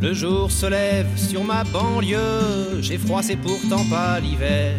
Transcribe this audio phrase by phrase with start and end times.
[0.00, 4.76] Le jour se lève sur ma banlieue, j'ai froid, c'est pourtant pas l'hiver.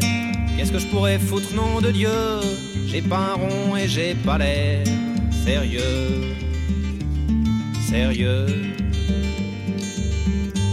[0.55, 2.09] Qu'est-ce que je pourrais foutre, nom de Dieu?
[2.85, 4.86] J'ai pas un rond et j'ai pas l'air
[5.44, 6.36] sérieux,
[7.90, 8.46] sérieux.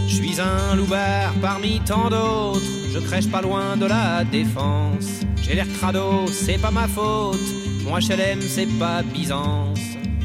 [0.07, 2.61] Je suis un loupard parmi tant d'autres,
[2.93, 5.22] je crèche pas loin de la défense.
[5.43, 7.37] J'ai l'air crado, c'est pas ma faute,
[7.83, 9.79] mon HLM c'est pas Byzance,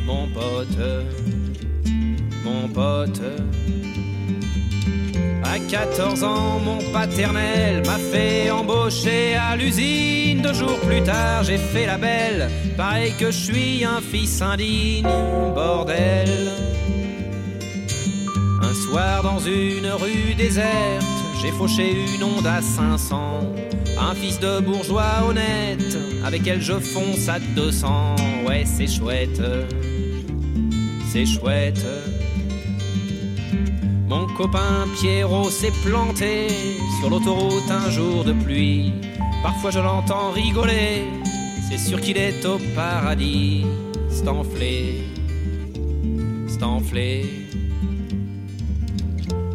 [0.06, 0.78] mon pote,
[2.45, 3.20] mon pote.
[5.42, 10.40] À 14 ans, mon paternel m'a fait embaucher à l'usine.
[10.42, 12.48] Deux jours plus tard, j'ai fait la belle.
[12.76, 15.09] Pareil que je suis un fils indigne,
[15.54, 16.52] bordel.
[18.62, 21.04] Un soir, dans une rue déserte,
[21.42, 23.40] j'ai fauché une onde à 500.
[24.01, 28.16] Un fils de bourgeois honnête, avec elle je fonce à 200.
[28.47, 29.41] Ouais, c'est chouette,
[31.10, 31.85] c'est chouette.
[34.09, 36.49] Mon copain Pierrot s'est planté
[36.99, 38.93] sur l'autoroute un jour de pluie.
[39.43, 41.05] Parfois je l'entends rigoler,
[41.68, 43.66] c'est sûr qu'il est au paradis.
[44.10, 45.05] C'est enflé.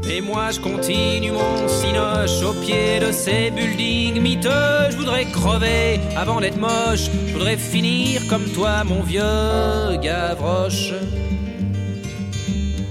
[0.10, 4.90] Et moi je continue mon cinoche au pied de ces buildings miteux.
[4.92, 7.10] Je voudrais crever avant d'être moche.
[7.28, 10.94] Je voudrais finir comme toi, mon vieux Gavroche.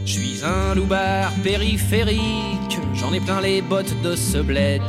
[0.04, 4.82] Je suis un loupard périphérique, j'en ai plein les bottes de ce bled.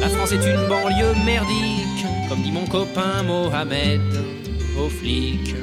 [0.00, 4.00] La France est une banlieue merdique, comme dit mon copain Mohamed.
[4.78, 5.54] Aux flics,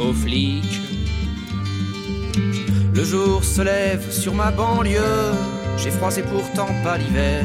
[0.00, 0.79] aux flics.
[3.00, 5.32] Le jour se lève sur ma banlieue,
[5.78, 7.42] j'ai froid, c'est pourtant pas l'hiver.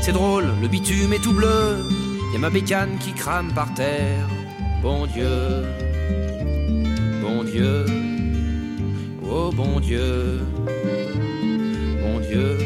[0.00, 1.82] C'est drôle, le bitume est tout bleu,
[2.32, 4.28] y a ma bécane qui crame par terre.
[4.82, 5.64] Bon Dieu,
[7.20, 7.84] bon Dieu.
[9.28, 10.38] Oh bon Dieu,
[12.04, 12.56] mon Dieu,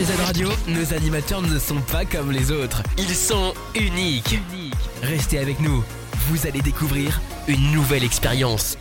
[0.00, 2.82] RGZ Radio, nos animateurs ne sont pas comme les autres.
[2.96, 4.38] Ils sont uniques.
[5.02, 5.84] Restez avec nous.
[6.28, 8.78] Vous allez découvrir une nouvelle expérience.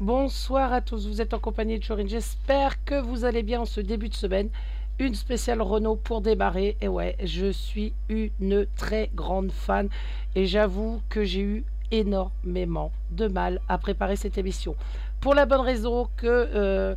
[0.00, 2.08] Bonsoir à tous, vous êtes en compagnie de Chorine.
[2.10, 4.50] J'espère que vous allez bien en ce début de semaine.
[4.98, 6.76] Une spéciale Renault pour démarrer.
[6.82, 9.88] Et ouais, je suis une très grande fan.
[10.34, 14.76] Et j'avoue que j'ai eu énormément de mal à préparer cette émission.
[15.20, 16.94] Pour la bonne raison que euh,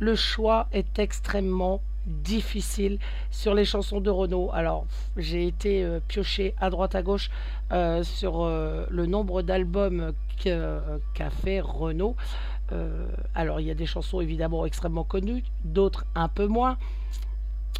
[0.00, 2.98] le choix est extrêmement difficile
[3.30, 4.50] sur les chansons de Renault.
[4.52, 7.30] Alors, j'ai été euh, pioché à droite à gauche
[7.72, 10.12] euh, sur euh, le nombre d'albums
[10.42, 12.16] qu'a fait Renault.
[12.72, 16.78] Euh, alors, il y a des chansons évidemment extrêmement connues, d'autres un peu moins.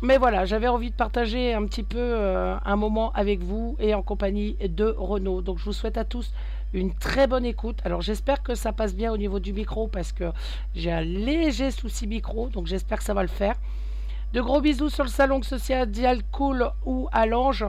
[0.02, 2.16] Mais voilà, j'avais envie de partager un petit peu
[2.64, 5.42] un moment avec vous et en compagnie de Renault.
[5.42, 6.32] Donc, je vous souhaite à tous
[6.72, 7.78] une très bonne écoute.
[7.84, 10.30] Alors, j'espère que ça passe bien au niveau du micro parce que
[10.74, 12.48] j'ai un léger souci micro.
[12.48, 13.56] Donc, j'espère que ça va le faire.
[14.32, 15.90] De gros bisous sur le salon social
[16.30, 17.64] Cool ou à l'Ange.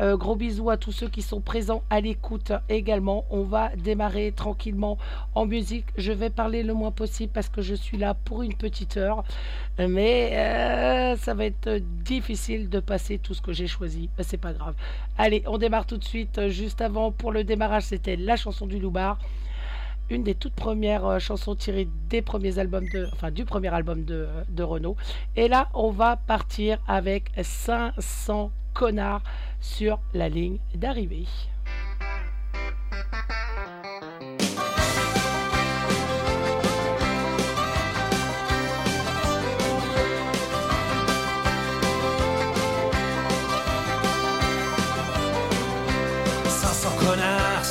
[0.00, 3.26] Euh, gros bisous à tous ceux qui sont présents à l'écoute également.
[3.28, 4.96] On va démarrer tranquillement
[5.34, 5.84] en musique.
[5.98, 9.24] Je vais parler le moins possible parce que je suis là pour une petite heure.
[9.78, 14.08] Mais euh, ça va être difficile de passer tout ce que j'ai choisi.
[14.16, 14.74] Mais c'est pas grave.
[15.18, 16.48] Allez, on démarre tout de suite.
[16.48, 19.18] Juste avant, pour le démarrage, c'était la chanson du Loubar
[20.10, 24.04] une des toutes premières euh, chansons tirées des premiers albums de, enfin du premier album
[24.04, 24.96] de, de Renault.
[25.36, 29.22] Et là, on va partir avec 500 connards
[29.60, 31.26] sur la ligne d'arrivée.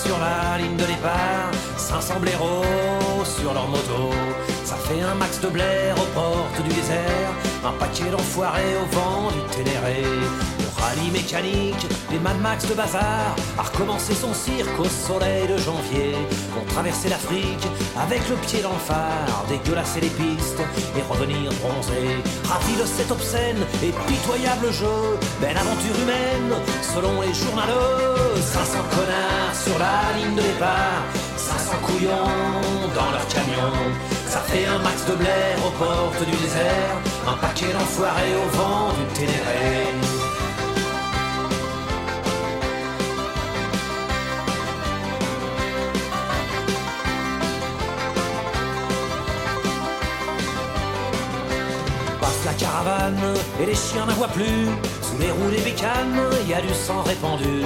[0.05, 1.51] sur la ligne de départ,
[1.85, 4.09] 500 blaireaux sur leur moto.
[4.63, 7.31] Ça fait un max de blaire aux portes du désert,
[7.63, 10.01] un paquet d'enfoirés au vent du Ténéré.
[10.01, 15.57] Le rallye mécanique, les Mad Max de bazar, a recommencé son cirque au soleil de
[15.57, 16.13] janvier.
[16.55, 20.61] Vont traverser l'Afrique avec le pied dans le phare, dégueulasser les pistes
[20.97, 22.17] et revenir bronzés.
[22.49, 26.51] Ravi de cet obscène et pitoyable jeu, belle aventure humaine,
[26.81, 28.41] selon les journaleux.
[28.41, 31.03] 500 connards sur la ligne de départ,
[31.83, 33.73] en dans leur camion.
[34.27, 38.93] Ça fait un max de blaire aux portes du désert, un paquet d'enfoirés au vent
[38.93, 39.87] du Ténéré.
[52.21, 53.19] Passe la caravane
[53.61, 54.67] et les chiens n'en voient plus.
[55.01, 57.65] Sous les roues des bécanes, il y a du sang répandu.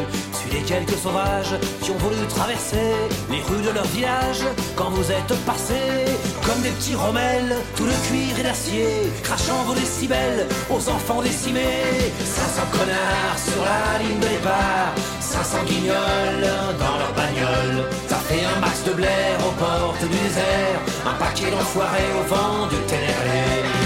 [0.51, 2.93] Les quelques sauvages qui ont voulu traverser
[3.29, 4.43] les rues de leur village
[4.75, 6.05] quand vous êtes passés
[6.45, 8.87] comme des petits rommels, tout le cuir et l'acier,
[9.23, 12.11] crachant vos décibels aux enfants décimés.
[12.23, 16.49] 500 connards sur la ligne de départ, 500 guignols
[16.79, 17.85] dans leur bagnole.
[18.07, 22.67] Ça fait un max de blaire aux portes du désert, un paquet d'enfoirés au vent
[22.67, 23.78] du ténébré.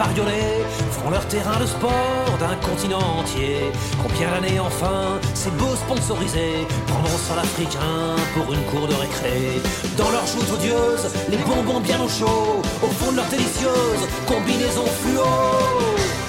[0.00, 3.56] Bariolés font leur terrain de sport d'un continent entier.
[4.02, 9.60] Combien d'années enfin ces beaux sponsorisés prendront sur l'Africain pour une cour de récré
[9.98, 14.86] Dans leurs joutes odieuses, les bonbons bien au chaud, au fond de leur délicieuse combinaison
[15.00, 16.19] fluo.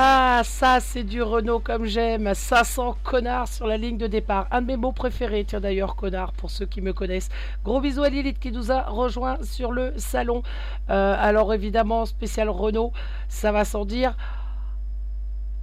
[0.00, 2.32] Ça, c'est du Renault comme j'aime.
[2.32, 4.46] 500 connards sur la ligne de départ.
[4.50, 7.28] Un de mes mots préférés, tiens d'ailleurs, connard, pour ceux qui me connaissent.
[7.64, 10.42] Gros bisous à Lilith qui nous a rejoint sur le salon.
[10.88, 12.92] Euh, alors évidemment, spécial Renault,
[13.28, 14.16] ça va sans dire.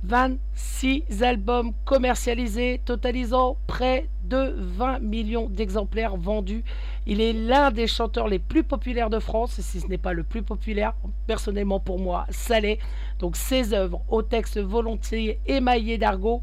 [0.04, 6.64] 26 albums commercialisés, totalisant près de 20 millions d'exemplaires vendus.
[7.10, 10.24] Il est l'un des chanteurs les plus populaires de France, si ce n'est pas le
[10.24, 10.94] plus populaire,
[11.26, 12.80] personnellement pour moi, ça l'est.
[13.20, 16.42] Donc ses œuvres au texte volontiers émaillé d'argot.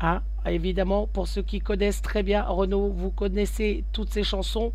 [0.00, 4.72] Hein, évidemment, pour ceux qui connaissent très bien Renaud, vous connaissez toutes ses chansons.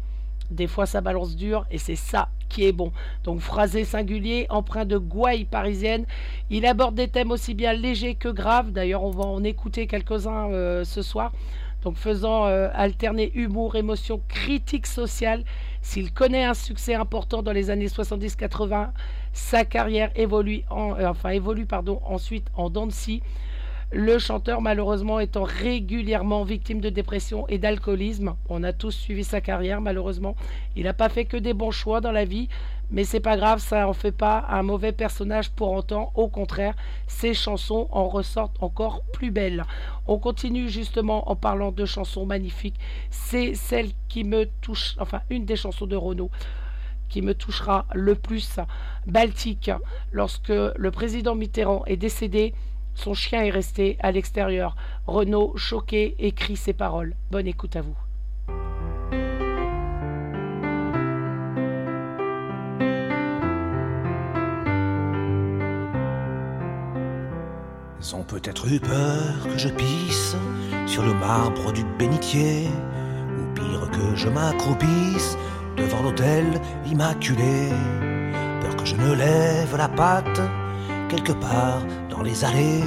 [0.52, 2.94] Des fois, ça balance dur et c'est ça qui est bon.
[3.24, 6.06] Donc, phrasé singulier, empreint de gouaille parisienne.
[6.52, 8.72] Il aborde des thèmes aussi bien légers que graves.
[8.72, 11.34] D'ailleurs, on va en écouter quelques-uns euh, ce soir.
[11.84, 15.44] Donc, faisant euh, alterner humour, émotion, critique sociale.
[15.82, 18.90] S'il connaît un succès important dans les années 70-80,
[19.32, 21.14] sa carrière évolue, euh,
[22.06, 22.88] ensuite en dents
[23.92, 28.36] le chanteur, malheureusement, étant régulièrement victime de dépression et d'alcoolisme.
[28.50, 30.36] On a tous suivi sa carrière, malheureusement.
[30.76, 32.50] Il n'a pas fait que des bons choix dans la vie,
[32.92, 36.12] mais c'est pas grave, ça n'en fait pas un mauvais personnage pour autant.
[36.16, 36.76] Au contraire,
[37.08, 39.64] ses chansons en ressortent encore plus belles.
[40.06, 42.80] On continue justement en parlant de chansons magnifiques.
[43.10, 46.30] C'est celle qui me touche, enfin, une des chansons de Renaud
[47.08, 48.60] qui me touchera le plus,
[49.06, 49.72] Baltique,
[50.12, 52.54] lorsque le président Mitterrand est décédé,
[52.98, 54.76] son chien est resté à l'extérieur.
[55.06, 57.16] Renaud, choqué, écrit ces paroles.
[57.30, 57.96] Bonne écoute à vous.
[68.00, 70.36] Ils ont peut-être eu peur que je pisse
[70.88, 72.68] sur le marbre du bénitier,
[73.38, 75.38] ou pire que je m'accroupisse
[75.76, 76.46] devant l'autel
[76.90, 77.70] immaculé,
[78.62, 80.42] peur que je ne lève la patte
[81.10, 81.82] quelque part
[82.18, 82.84] dans les allées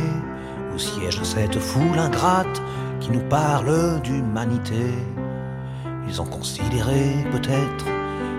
[0.74, 2.60] où siège cette foule ingrate
[3.00, 4.92] qui nous parle d'humanité.
[6.08, 7.84] Ils ont considéré peut-être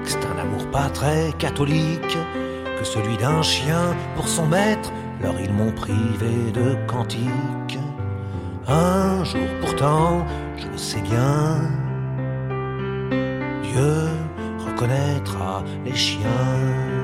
[0.04, 2.18] que c'est un amour pas très catholique
[2.78, 7.80] que celui d'un chien pour son maître, leur ils m'ont privé de cantique.
[8.68, 10.26] Un jour pourtant,
[10.58, 11.62] je le sais bien,
[13.64, 14.10] Dieu
[14.66, 17.01] reconnaîtra les chiens.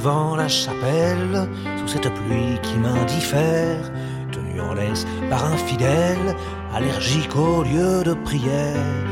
[0.00, 1.46] Devant la chapelle,
[1.78, 3.92] sous cette pluie qui m'indiffère,
[4.32, 6.34] tenu en laisse par un fidèle,
[6.74, 9.04] allergique au lieu de prière.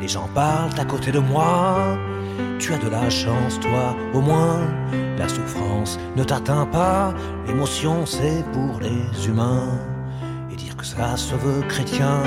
[0.00, 1.98] Les gens parlent à côté de moi,
[2.58, 4.62] tu as de la chance, toi, au moins.
[5.18, 7.12] La souffrance ne t'atteint pas,
[7.46, 9.78] l'émotion c'est pour les humains.
[10.50, 12.22] Et dire que ça se veut chrétien,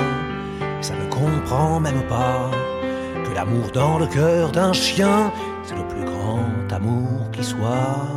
[0.82, 2.48] ça ne comprend même pas
[3.24, 5.32] que l'amour dans le cœur d'un chien,
[5.64, 6.14] c'est le plus grand
[6.72, 8.08] amour qui soit.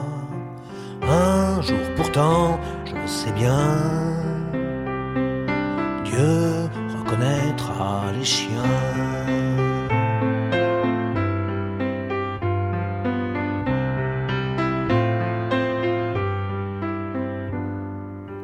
[1.01, 3.67] Un jour pourtant, je sais bien,
[6.03, 8.47] Dieu reconnaîtra les chiens.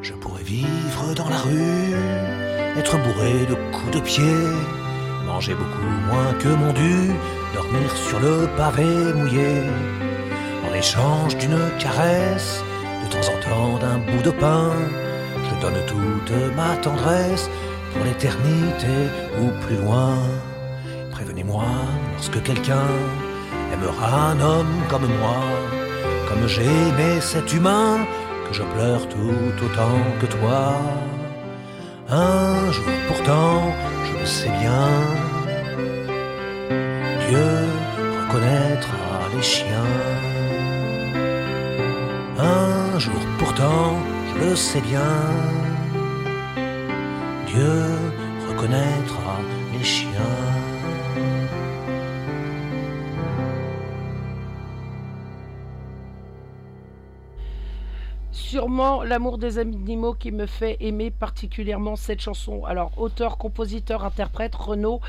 [0.00, 1.94] Je pourrais vivre dans la rue,
[2.78, 4.36] être bourré de coups de pied,
[5.26, 7.12] manger beaucoup moins que mon dû,
[7.94, 9.62] sur le pavé mouillé,
[10.68, 12.62] en échange d'une caresse,
[13.02, 14.70] de temps en temps d'un bout de pain,
[15.44, 17.48] je donne toute ma tendresse
[17.92, 18.96] pour l'éternité
[19.40, 20.16] ou plus loin.
[21.10, 21.64] Prévenez-moi
[22.14, 22.90] lorsque quelqu'un
[23.72, 25.40] aimera un homme comme moi,
[26.28, 27.98] comme j'ai aimé cet humain,
[28.48, 30.74] que je pleure tout autant que toi.
[32.10, 33.62] Un jour pourtant,
[34.06, 34.88] je le sais bien,
[39.34, 39.90] les chiens.
[42.38, 43.98] Un jour pourtant,
[44.28, 45.16] je le sais bien,
[47.46, 47.76] Dieu
[48.48, 49.36] reconnaîtra
[58.54, 62.64] Sûrement l'amour des animaux qui me fait aimer particulièrement cette chanson.
[62.64, 65.00] Alors, auteur, compositeur, interprète, Renaud,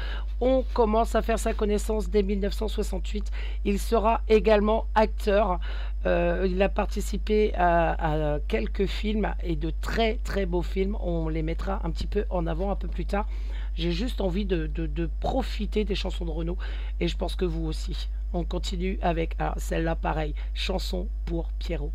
[0.42, 3.32] on commence à faire sa connaissance dès 1968.
[3.64, 5.60] Il sera également acteur.
[6.08, 10.98] Euh, il a participé à, quelques films et de très très beaux films.
[11.00, 13.28] On les mettra un petit peu en avant un peu plus tard.
[13.76, 16.58] J'ai juste envie de profiter des chansons de Renaud
[17.00, 18.10] et je pense que vous aussi.
[18.34, 21.92] On continue avec ah, celle-là, pareil, chanson pour Pierrot.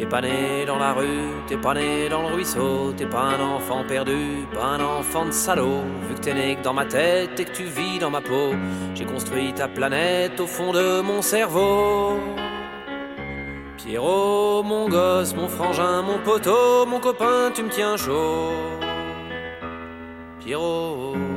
[0.00, 3.40] T'es pas né dans la rue, t'es pas né dans le ruisseau, t'es pas un
[3.56, 5.82] enfant perdu, pas un enfant de salaud.
[6.08, 8.54] Vu que t'es né que dans ma tête et que tu vis dans ma peau,
[8.94, 12.18] j'ai construit ta planète au fond de mon cerveau.
[13.76, 18.52] Pierrot, mon gosse, mon frangin, mon poteau, mon copain, tu me tiens chaud.
[20.38, 21.29] Pierrot.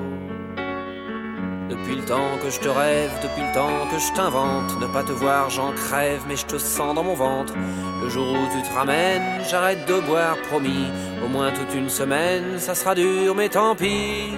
[1.83, 5.03] Depuis le temps que je te rêve, depuis le temps que je t'invente, ne pas
[5.03, 7.53] te voir j'en crève, mais je te sens dans mon ventre.
[8.01, 10.87] Le jour où tu te ramènes, j'arrête de boire, promis.
[11.25, 14.31] Au moins toute une semaine, ça sera dur, mais tant pis.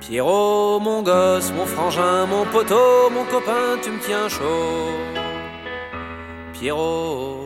[0.00, 4.90] Pierrot, mon gosse, mon frangin, mon poteau, mon copain, tu me tiens chaud.
[6.52, 7.39] Pierrot.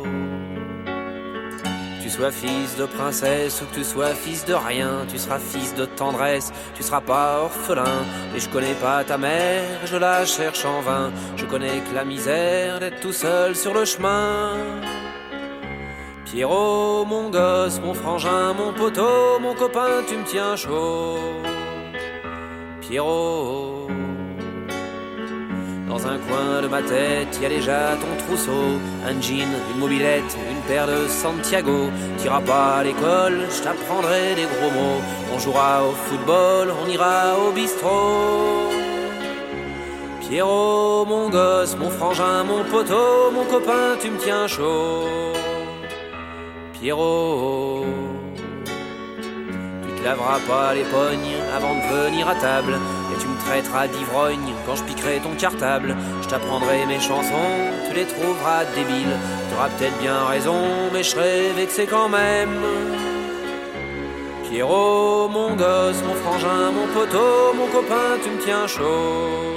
[2.14, 5.84] Sois fils de princesse ou que tu sois fils de rien, tu seras fils de
[5.84, 8.04] tendresse, tu seras pas orphelin.
[8.36, 11.10] Et je connais pas ta mère, je la cherche en vain.
[11.36, 14.52] Je connais que la misère d'être tout seul sur le chemin.
[16.24, 21.18] Pierrot, mon gosse, mon frangin, mon poteau, mon copain, tu me tiens chaud.
[22.80, 23.88] Pierrot.
[25.94, 30.36] Dans un coin de ma tête, y a déjà ton trousseau, un jean, une mobilette,
[30.50, 31.88] une paire de Santiago.
[32.18, 35.00] T'iras pas à l'école, je t'apprendrai des gros mots.
[35.32, 38.70] On jouera au football, on ira au bistrot.
[40.22, 45.06] Pierrot, mon gosse, mon frangin, mon poteau, mon copain, tu me tiens chaud.
[46.72, 47.84] Pierrot.
[49.84, 52.80] Tu te laveras pas les pognes avant de venir à table.
[53.44, 55.94] Me traiteras d'ivrogne quand je piquerai ton cartable.
[56.22, 57.52] Je t'apprendrai mes chansons,
[57.88, 59.16] tu les trouveras débiles.
[59.50, 62.56] T'auras peut-être bien raison, mais je serai vexé quand même.
[64.48, 69.56] Pierrot, mon gosse, mon frangin, mon poteau, mon copain, tu me tiens chaud.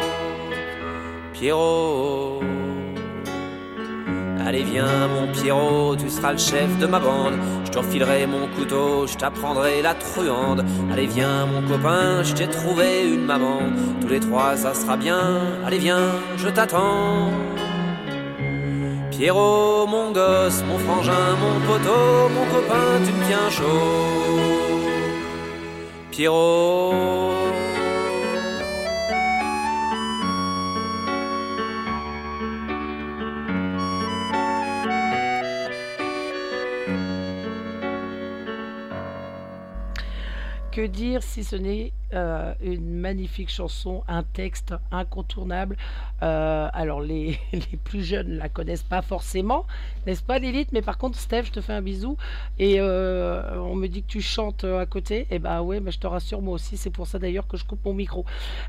[1.33, 2.56] Pierrot.
[4.47, 7.33] Allez viens mon Pierrot, tu seras le chef de ma bande.
[7.65, 10.63] Je te refilerai mon couteau, je t'apprendrai la truande.
[10.89, 13.59] Allez viens mon copain, je t'ai trouvé une maman.
[13.99, 15.41] Tous les trois ça sera bien.
[15.65, 17.29] Allez viens, je t'attends.
[19.11, 24.47] Pierrot, mon gosse, mon frangin, mon poteau, mon copain, tu me tiens chaud.
[26.09, 27.66] Pierrot.
[40.77, 45.75] Que dire si ce n'est euh, une magnifique chanson, un texte incontournable?
[46.21, 47.39] Euh, alors les,
[47.83, 49.65] plus jeunes ne la connaissent pas forcément,
[50.05, 50.69] n'est-ce pas Lilith?
[50.73, 52.15] Mais par contre, Steph, je te fais un bisou.
[52.59, 55.21] Et euh, on me dit que tu chantes à côté.
[55.21, 57.57] Et eh ben ouais, mais je te rassure, moi aussi, c'est pour ça d'ailleurs que
[57.57, 58.23] je coupe mon micro.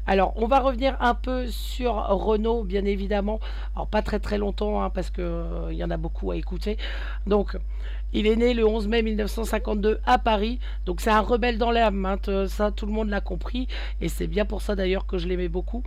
[0.06, 3.38] Alors, on va revenir un peu sur Renault, bien évidemment.
[3.74, 5.24] Alors pas très très longtemps, hein, parce qu'il
[5.70, 6.78] il y en a beaucoup à écouter.
[7.26, 7.58] Donc,
[8.12, 12.04] il est né le 11 mai 1952 à Paris, donc c'est un rebelle dans l'âme,
[12.06, 13.68] hein, ça tout le monde l'a compris,
[14.00, 15.82] et c'est bien pour ça d'ailleurs que je l'aimais beaucoup.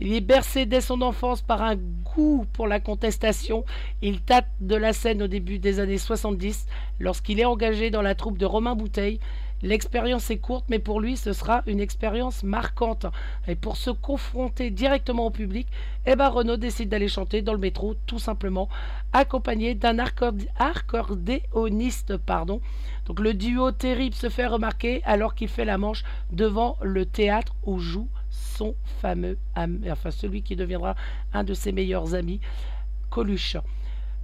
[0.00, 3.64] Il est bercé dès son enfance par un goût pour la contestation.
[4.00, 6.66] Il tâte de la scène au début des années 70
[6.98, 9.20] lorsqu'il est engagé dans la troupe de Romain Bouteille
[9.62, 13.06] L'expérience est courte, mais pour lui, ce sera une expérience marquante.
[13.46, 15.68] Et pour se confronter directement au public,
[16.04, 18.68] eh ben Renaud décide d'aller chanter dans le métro, tout simplement,
[19.12, 19.98] accompagné d'un
[20.58, 22.16] accordéoniste.
[22.16, 22.60] Pardon.
[23.06, 27.54] Donc le duo terrible se fait remarquer alors qu'il fait la manche devant le théâtre
[27.64, 30.96] où joue son fameux, enfin celui qui deviendra
[31.32, 32.40] un de ses meilleurs amis,
[33.10, 33.56] Coluche.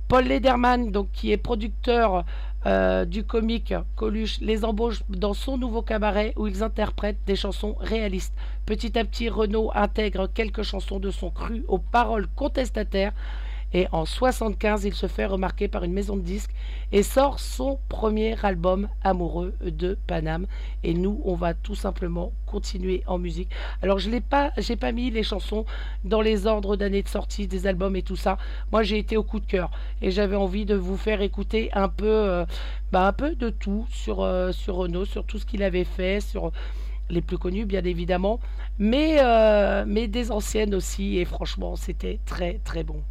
[0.08, 2.24] Paul Lederman, donc, qui est producteur
[2.66, 7.76] euh, du comique Coluche, les embauche dans son nouveau cabaret où ils interprètent des chansons
[7.78, 8.34] réalistes.
[8.66, 13.12] Petit à petit, Renaud intègre quelques chansons de son cru aux paroles contestataires
[13.74, 16.54] et en 75, il se fait remarquer par une maison de disques
[16.90, 20.46] et sort son premier album amoureux de Paname.
[20.84, 23.50] Et nous, on va tout simplement continuer en musique.
[23.82, 25.66] Alors, je n'ai pas, j'ai pas mis les chansons
[26.04, 28.38] dans les ordres d'année de sortie des albums et tout ça.
[28.72, 29.70] Moi, j'ai été au coup de cœur
[30.00, 32.46] et j'avais envie de vous faire écouter un peu, euh,
[32.90, 36.20] bah, un peu de tout sur, euh, sur Renault, sur tout ce qu'il avait fait,
[36.20, 36.52] sur
[37.10, 38.38] les plus connus bien évidemment,
[38.78, 43.02] mais, euh, mais des anciennes aussi, et franchement c'était très très bon.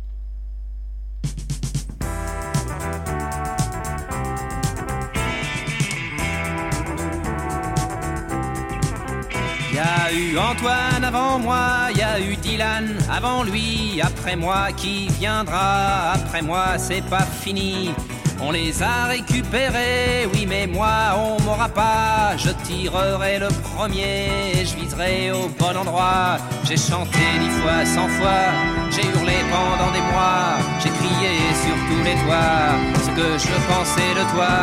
[10.08, 16.14] A eu Antoine avant moi, y a eu Dylan avant lui, après moi qui viendra,
[16.14, 17.92] après moi c'est pas fini.
[18.40, 22.38] On les a récupérés, oui, mais moi on m'aura pas.
[22.38, 24.30] Je tirerai le premier,
[24.68, 26.38] je viserai au bon endroit.
[26.64, 28.46] J'ai chanté dix fois, cent fois,
[28.92, 30.56] j'ai hurlé pendant des mois.
[30.82, 34.54] J'ai crié sur tous les toits ce que je pensais de toi,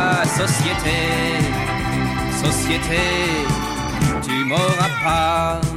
[0.41, 0.97] société,
[2.43, 3.03] société,
[4.23, 5.74] tu m'auras pas.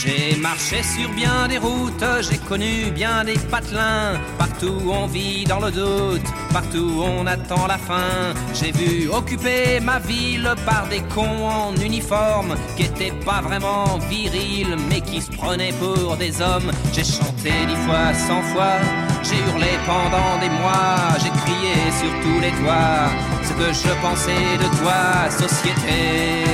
[0.00, 4.12] J'ai marché sur bien des routes, j'ai connu bien des patelins.
[4.38, 8.32] Partout on vit dans le doute, partout on attend la fin.
[8.54, 14.76] J'ai vu occuper ma ville par des cons en uniforme qui étaient pas vraiment virils
[14.88, 16.70] mais qui se prenaient pour des hommes.
[16.92, 18.78] J'ai chanté dix fois, cent fois,
[19.24, 23.10] j'ai hurlé pendant des mois, j'ai crié sur tous les toits
[23.42, 26.44] ce que je pensais de toi, société,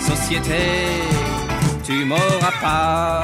[0.00, 1.15] société
[1.86, 3.22] tu m'auras pas.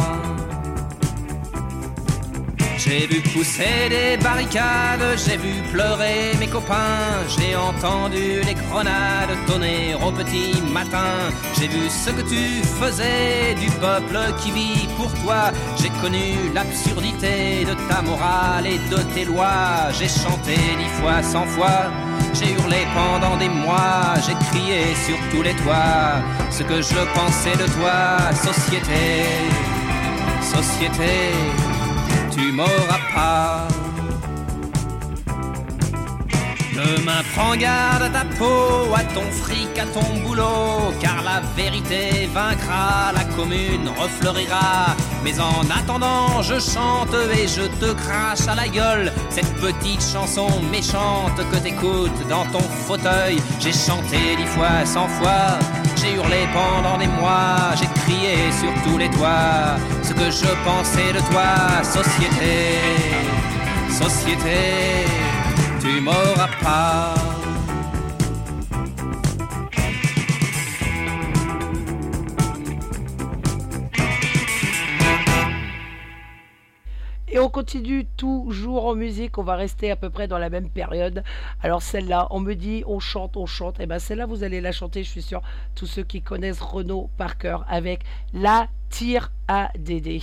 [2.78, 9.94] J'ai vu pousser des barricades, j'ai vu pleurer mes copains, j'ai entendu les grenades tonner
[10.04, 11.12] au petit matin,
[11.56, 12.42] j'ai vu ce que tu
[12.80, 19.00] faisais du peuple qui vit pour toi, j'ai connu l'absurdité de ta morale et de
[19.14, 21.86] tes lois, j'ai chanté dix fois, cent fois
[22.34, 27.56] j'ai hurlé pendant des mois, j'ai crié sur tous les toits ce que je pensais
[27.56, 29.24] de toi, société,
[30.42, 31.32] société,
[32.30, 33.71] tu m'auras pas.
[36.96, 42.28] Demain, prends garde à ta peau, à ton fric, à ton boulot, car la vérité
[42.34, 44.94] vaincra, la commune refleurira.
[45.24, 50.48] Mais en attendant, je chante et je te crache à la gueule cette petite chanson
[50.70, 53.36] méchante que t'écoutes dans ton fauteuil.
[53.58, 55.58] J'ai chanté dix fois, cent fois,
[55.96, 61.12] j'ai hurlé pendant des mois, j'ai crié sur tous les toits ce que je pensais
[61.14, 62.80] de toi, société,
[63.88, 65.21] société
[65.82, 67.14] tu m'auras pas.
[77.28, 80.68] Et on continue toujours en musique, on va rester à peu près dans la même
[80.68, 81.24] période.
[81.62, 83.80] Alors celle-là, on me dit on chante, on chante.
[83.80, 85.40] Et eh bien celle-là, vous allez la chanter, je suis sûr,
[85.74, 90.20] tous ceux qui connaissent Renaud par cœur, avec la tire à Dédé.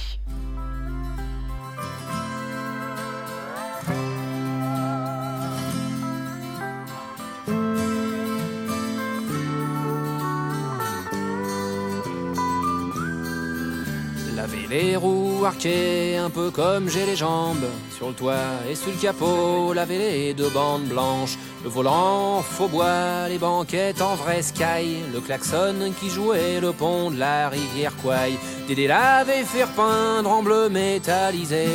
[14.69, 17.65] Les roues tout arqué, un peu comme j'ai les jambes.
[17.95, 18.35] Sur le toit
[18.69, 21.37] et sur le capot, laver les deux bandes blanches.
[21.63, 25.03] Le volant faux bois, les banquettes en vrai sky.
[25.13, 28.37] Le klaxon qui jouait le pont de la rivière Quaille.
[28.67, 31.65] Dédé l'avait fait peindre en bleu métallisé.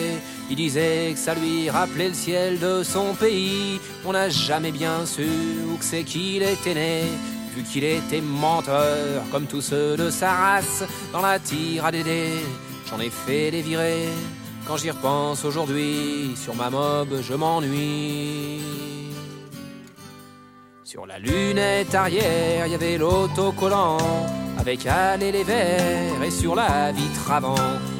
[0.50, 3.80] Il disait que ça lui rappelait le ciel de son pays.
[4.04, 5.26] On n'a jamais bien su
[5.68, 7.02] où c'est qu'il était né
[7.54, 12.30] vu qu'il était menteur, comme tous ceux de sa race, dans la tire à Dédé,
[12.90, 14.08] j'en ai fait des virées.
[14.66, 19.03] Quand j'y repense aujourd'hui, sur ma mob, je m'ennuie.
[20.84, 23.96] Sur la lunette arrière, il y avait l'autocollant,
[24.58, 27.54] avec aller les et sur la vitre avant,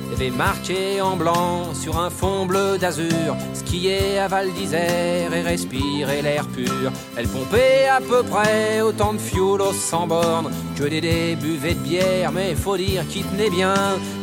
[0.04, 5.32] il y avait marqué en blanc sur un fond bleu d'azur, skier à Val d'Isère
[5.32, 6.92] et respirer l'air pur.
[7.16, 11.80] Elle pompait à peu près autant de fioul aux 100 bornes que des buvait de
[11.80, 13.74] bière, mais faut dire qu'il tenait bien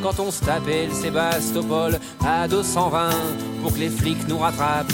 [0.03, 3.09] quand on se tapait le Sébastopol à 220
[3.63, 4.93] pour que les flics nous rattrapent.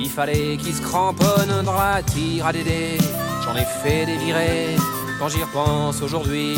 [0.00, 2.98] Il fallait qu'ils se cramponnent dans la tire à Dédé.
[3.44, 4.18] J'en ai fait des
[5.18, 6.54] quand j'y repense aujourd'hui.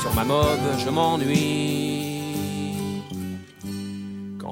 [0.00, 1.93] Sur ma mob, je m'ennuie.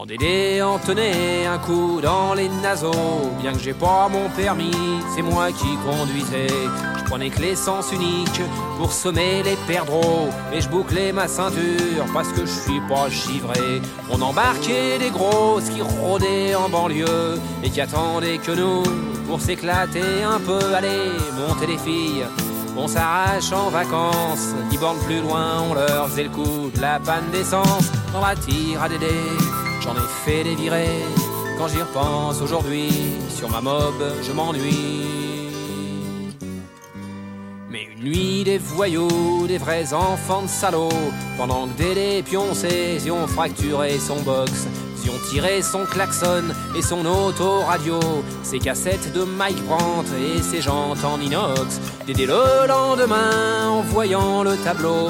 [0.03, 4.73] Quand Dédé en tenait un coup dans les naseaux, bien que j'ai pas mon permis,
[5.15, 6.49] c'est moi qui conduisais.
[6.99, 8.41] Je prenais que l'essence unique
[8.79, 13.81] pour semer les perdreaux, et je bouclais ma ceinture parce que je suis pas givré.
[14.11, 18.83] On embarquait des grosses qui rôdaient en banlieue et qui attendaient que nous
[19.29, 21.13] pour s'éclater un peu, aller
[21.47, 22.25] monter les filles.
[22.77, 26.99] On s'arrache en vacances, qui bornent plus loin, on leur faisait le coup de la
[26.99, 29.07] panne d'essence dans la tire à Dédé.
[29.83, 31.03] J'en ai fait des virées,
[31.59, 32.89] quand j'y repense aujourd'hui,
[33.29, 35.51] sur ma mob, je m'ennuie.
[37.69, 40.89] Mais une nuit, des voyous, des vrais enfants de salauds,
[41.37, 44.69] pendant que Dédé pionçait, y ont fracturé son box,
[45.05, 46.45] y ont tiré son klaxon
[46.77, 47.99] et son auto-radio,
[48.45, 51.81] ses cassettes de Mike Brandt et ses jantes en inox.
[52.07, 55.09] Dédé le lendemain, en voyant le tableau,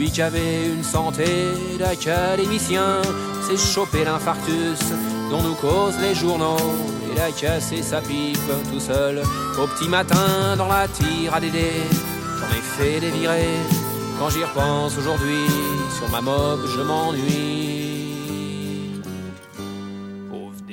[0.00, 1.26] lui qui avait une santé
[1.78, 3.02] d'académicien,
[3.46, 4.80] s'est chopé l'infarctus
[5.30, 6.56] dont nous causent les journaux.
[7.12, 9.20] Il a cassé sa pipe tout seul
[9.62, 11.72] au petit matin dans la tire à Dédé.
[12.38, 13.12] J'en ai fait des
[14.18, 15.46] quand j'y repense aujourd'hui.
[15.98, 17.89] Sur ma mob, je m'ennuie.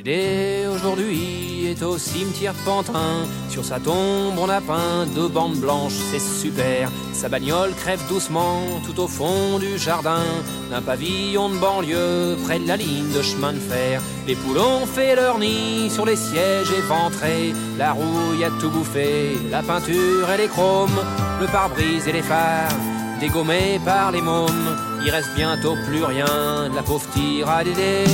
[0.07, 3.27] Aujourd'hui est au cimetière Pantin.
[3.49, 6.89] Sur sa tombe, on a peint deux bandes blanches, c'est super.
[7.11, 10.23] Sa bagnole crève doucement tout au fond du jardin
[10.71, 14.01] d'un pavillon de banlieue près de la ligne de chemin de fer.
[14.25, 17.53] Les poules ont fait leur nid sur les sièges éventrés.
[17.77, 21.01] La rouille a tout bouffé, la peinture et les chromes,
[21.41, 22.71] le pare-brise et les phares.
[23.19, 28.05] Dégommés par les mômes, il reste bientôt plus rien la pauvre Dédé.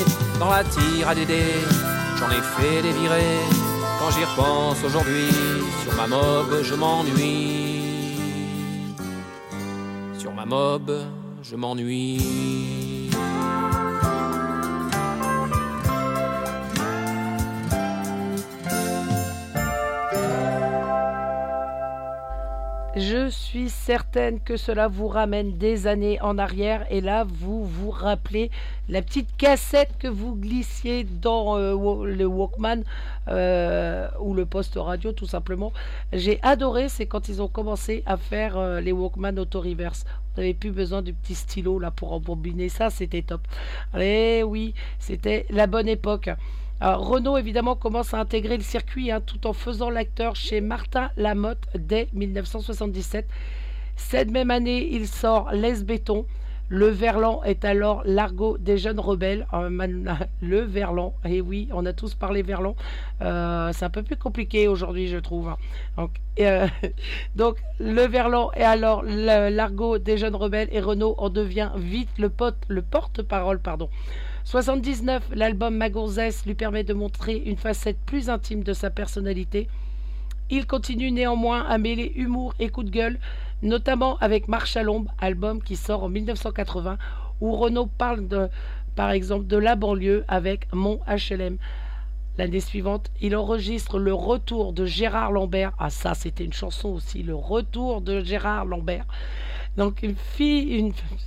[0.49, 1.41] La tire à Dédé,
[2.19, 3.39] j'en ai fait des virées.
[3.99, 5.29] Quand j'y repense aujourd'hui,
[5.82, 8.17] sur ma mob, je m'ennuie.
[10.19, 10.91] Sur ma mob,
[11.41, 12.92] je m'ennuie.
[22.95, 27.89] Je suis certaine que cela vous ramène des années en arrière et là vous vous
[27.89, 28.51] rappelez
[28.88, 32.84] la petite cassette que vous glissiez dans euh, le Walkman
[33.29, 35.73] euh, ou le poste radio tout simplement.
[36.12, 40.06] J'ai adoré, c'est quand ils ont commencé à faire euh, les Walkman auto-reverse.
[40.38, 43.41] On plus besoin du petit stylo là pour embobiner ça, c'était top.
[43.99, 46.29] Et oui, c'était la bonne époque.
[46.81, 51.65] Renault, évidemment, commence à intégrer le circuit hein, tout en faisant l'acteur chez Martin Lamotte
[51.75, 53.25] dès 1977.
[53.95, 56.25] Cette même année, il sort Les Béton.
[56.69, 59.45] Le Verlan est alors l'argot des jeunes rebelles.
[59.53, 59.69] Euh,
[60.41, 62.75] le Verlan, et oui, on a tous parlé Verlan.
[63.21, 65.55] Euh, c'est un peu plus compliqué aujourd'hui, je trouve.
[65.97, 66.67] Donc, euh,
[67.79, 72.31] le Verlan est alors l'argot des jeunes rebelles et Renault en devient vite le,
[72.69, 73.59] le porte-parole.
[73.59, 73.89] pardon.
[74.45, 79.69] 79, l'album Magourzès lui permet de montrer une facette plus intime de sa personnalité.
[80.49, 83.19] Il continue néanmoins à mêler humour et coup de gueule,
[83.62, 86.97] notamment avec Marche à l'ombre, album qui sort en 1980,
[87.39, 88.49] où Renaud parle de,
[88.95, 91.58] par exemple de la banlieue avec Mon HLM.
[92.38, 95.71] L'année suivante, il enregistre le retour de Gérard Lambert.
[95.79, 99.06] Ah ça, c'était une chanson aussi, le retour de Gérard Lambert.
[99.77, 100.06] Donc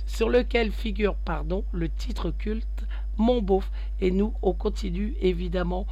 [0.05, 2.76] sur lequel figure, pardon, le titre culte
[3.17, 3.69] Mon beauf.
[3.99, 5.85] Et nous, on continue évidemment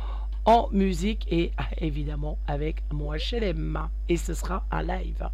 [0.45, 3.89] en musique et ah, évidemment avec mon HLM.
[4.09, 5.29] Et ce sera un live.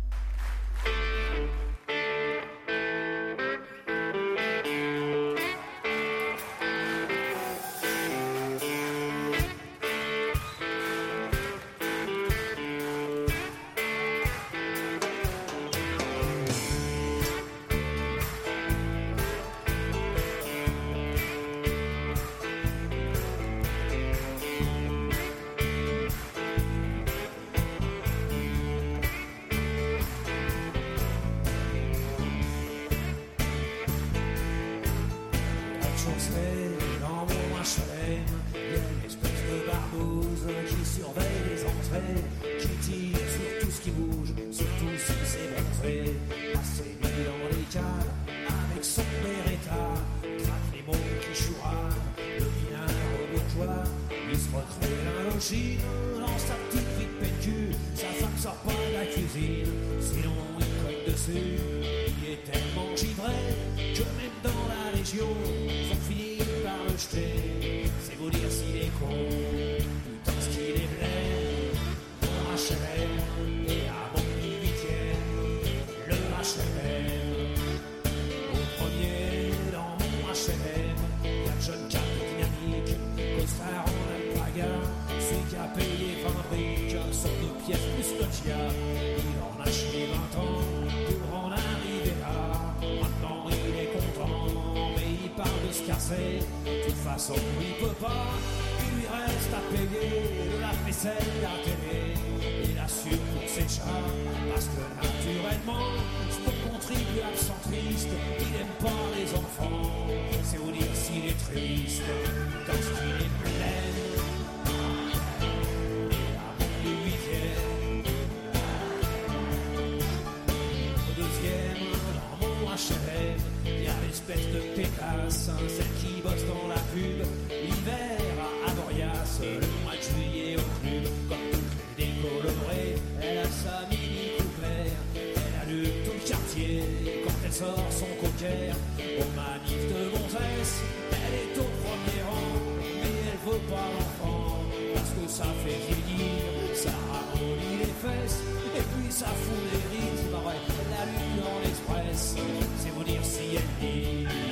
[136.57, 138.75] quand elle sort son coquère.
[138.99, 144.59] Au manif de Montfesse, elle est au premier rang, mais elle veut pas l'enfant
[144.93, 148.41] parce que ça fait vieillir, ça ramollit les fesses
[148.75, 150.31] et puis ça fout les rythmes.
[150.31, 150.59] Bah ouais,
[150.89, 152.35] la lune dans l'express,
[152.79, 154.50] c'est vous dire si elle dit.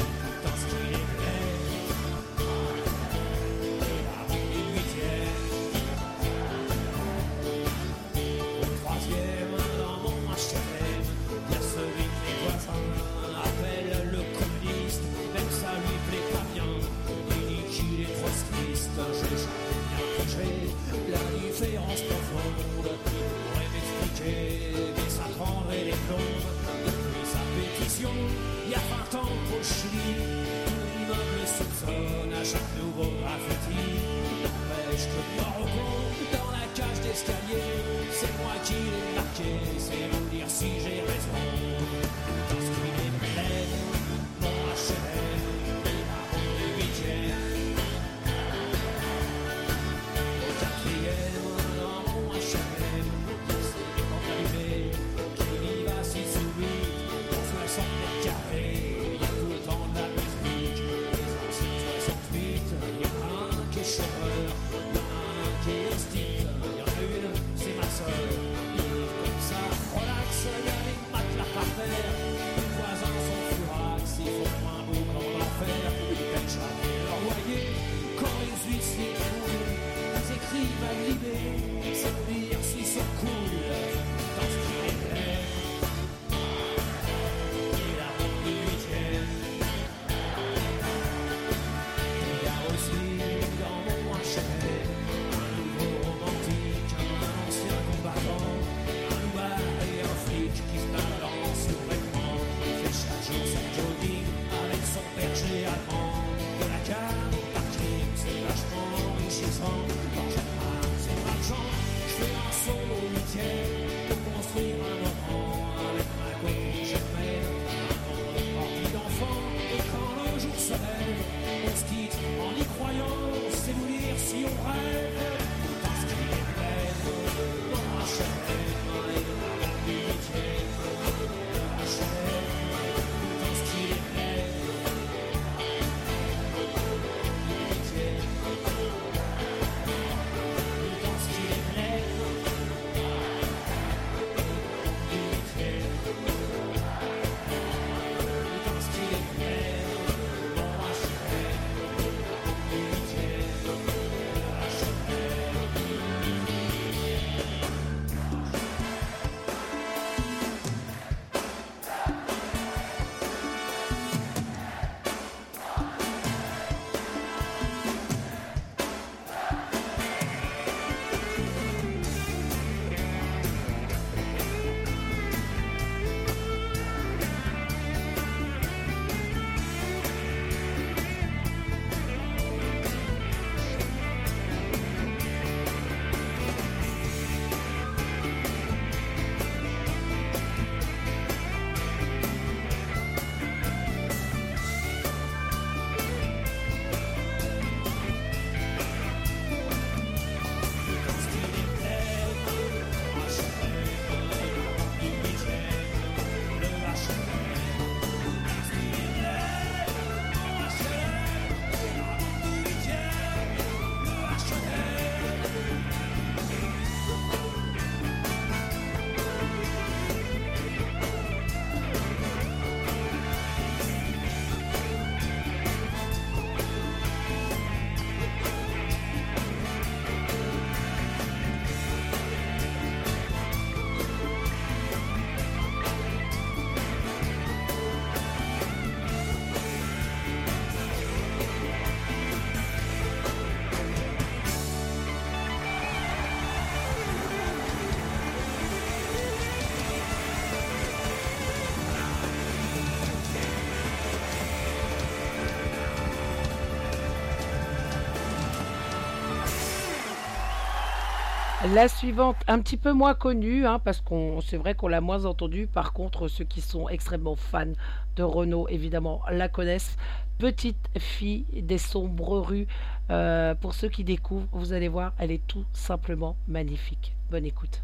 [261.73, 265.25] La suivante, un petit peu moins connue, hein, parce qu'on c'est vrai qu'on l'a moins
[265.25, 265.67] entendue.
[265.67, 267.73] Par contre, ceux qui sont extrêmement fans
[268.15, 269.95] de Renault, évidemment, la connaissent.
[270.39, 272.65] Petite fille des sombres rues.
[273.11, 277.13] Euh, pour ceux qui découvrent, vous allez voir, elle est tout simplement magnifique.
[277.29, 277.83] Bonne écoute.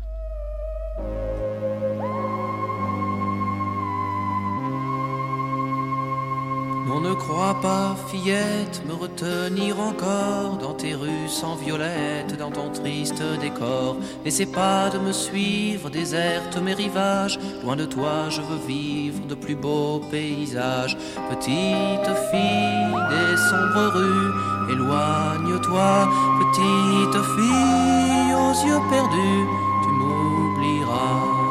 [6.87, 12.69] On ne croit pas, fillette, me retenir encore dans tes rues sans violette, dans ton
[12.69, 13.97] triste décor.
[14.23, 17.39] N'essaie pas de me suivre, déserte mes rivages.
[17.63, 20.95] Loin de toi, je veux vivre de plus beaux paysages.
[21.31, 26.09] Petite fille des sombres rues, éloigne-toi.
[26.39, 29.45] Petite fille aux yeux perdus,
[29.81, 31.45] tu m'oublieras.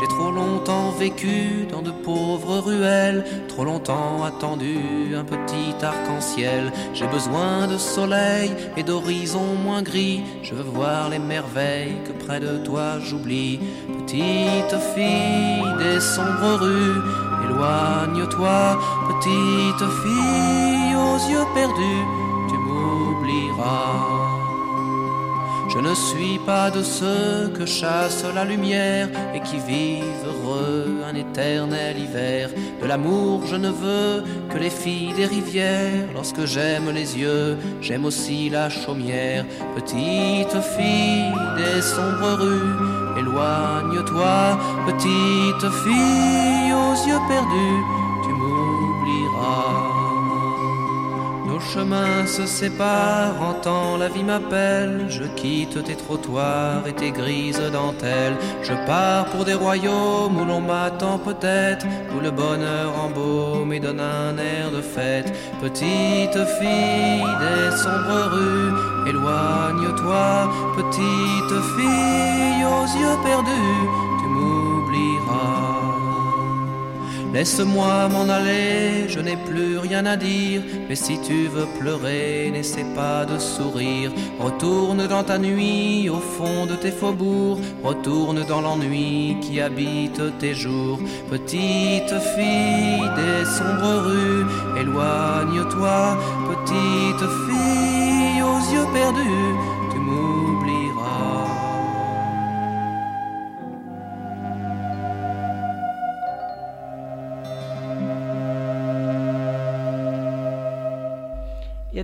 [0.00, 4.78] J'ai trop longtemps vécu dans de pauvres ruelles, trop longtemps attendu
[5.16, 6.72] un petit arc-en-ciel.
[6.94, 10.22] J'ai besoin de soleil et d'horizons moins gris.
[10.42, 13.60] Je veux voir les merveilles que près de toi j'oublie.
[13.98, 17.00] Petite fille des sombres rues,
[17.44, 18.78] éloigne-toi.
[19.08, 22.04] Petite fille aux yeux perdus,
[22.48, 24.28] tu m'oublieras.
[25.68, 30.37] Je ne suis pas de ceux que chasse la lumière et qui vivent
[31.08, 32.50] un éternel hiver.
[32.80, 36.08] De l'amour, je ne veux que les filles des rivières.
[36.14, 39.44] Lorsque j'aime les yeux, j'aime aussi la chaumière.
[39.74, 44.58] Petite fille des sombres rues, éloigne-toi.
[44.86, 47.82] Petite fille aux yeux perdus,
[48.24, 49.87] tu m'oublieras.
[51.58, 55.06] Nos chemins se séparent, en temps la vie m'appelle.
[55.08, 58.36] Je quitte tes trottoirs et tes grises dentelles.
[58.62, 63.98] Je pars pour des royaumes où l'on m'attend peut-être, où le bonheur embaume et donne
[63.98, 65.32] un air de fête.
[65.60, 70.28] Petite fille des sombres rues, éloigne-toi.
[70.76, 73.88] Petite fille aux yeux perdus,
[77.38, 80.60] Laisse-moi m'en aller, je n'ai plus rien à dire.
[80.88, 84.10] Mais si tu veux pleurer, n'essaie pas de sourire.
[84.40, 87.60] Retourne dans ta nuit, au fond de tes faubourgs.
[87.84, 90.98] Retourne dans l'ennui qui habite tes jours.
[91.30, 94.44] Petite fille des sombres rues,
[94.80, 96.18] éloigne-toi.
[96.50, 99.54] Petite fille aux yeux perdus,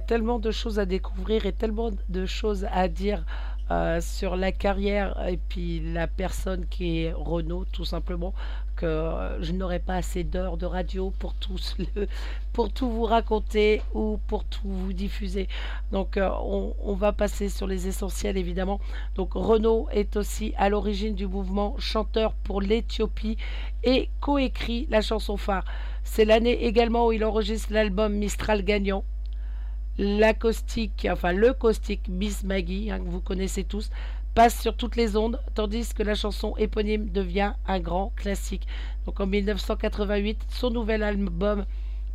[0.07, 3.25] tellement de choses à découvrir et tellement de choses à dire
[3.71, 8.35] euh, sur la carrière et puis la personne qui est Renaud, tout simplement,
[8.77, 11.57] que euh, je n'aurai pas assez d'heures de radio pour tout,
[12.53, 15.49] pour tout vous raconter ou pour tout vous diffuser.
[15.93, 18.81] Donc euh, on, on va passer sur les essentiels, évidemment.
[19.15, 23.39] Donc Renaud est aussi à l'origine du mouvement Chanteur pour l'Éthiopie
[23.83, 25.65] et coécrit la chanson phare.
[26.03, 29.05] C'est l'année également où il enregistre l'album Mistral gagnant
[29.99, 33.91] l'acoustique, enfin le caustique Miss Maggie, hein, que vous connaissez tous,
[34.35, 38.67] passe sur toutes les ondes, tandis que la chanson éponyme devient un grand classique.
[39.07, 41.65] Donc en 1988, son nouvel album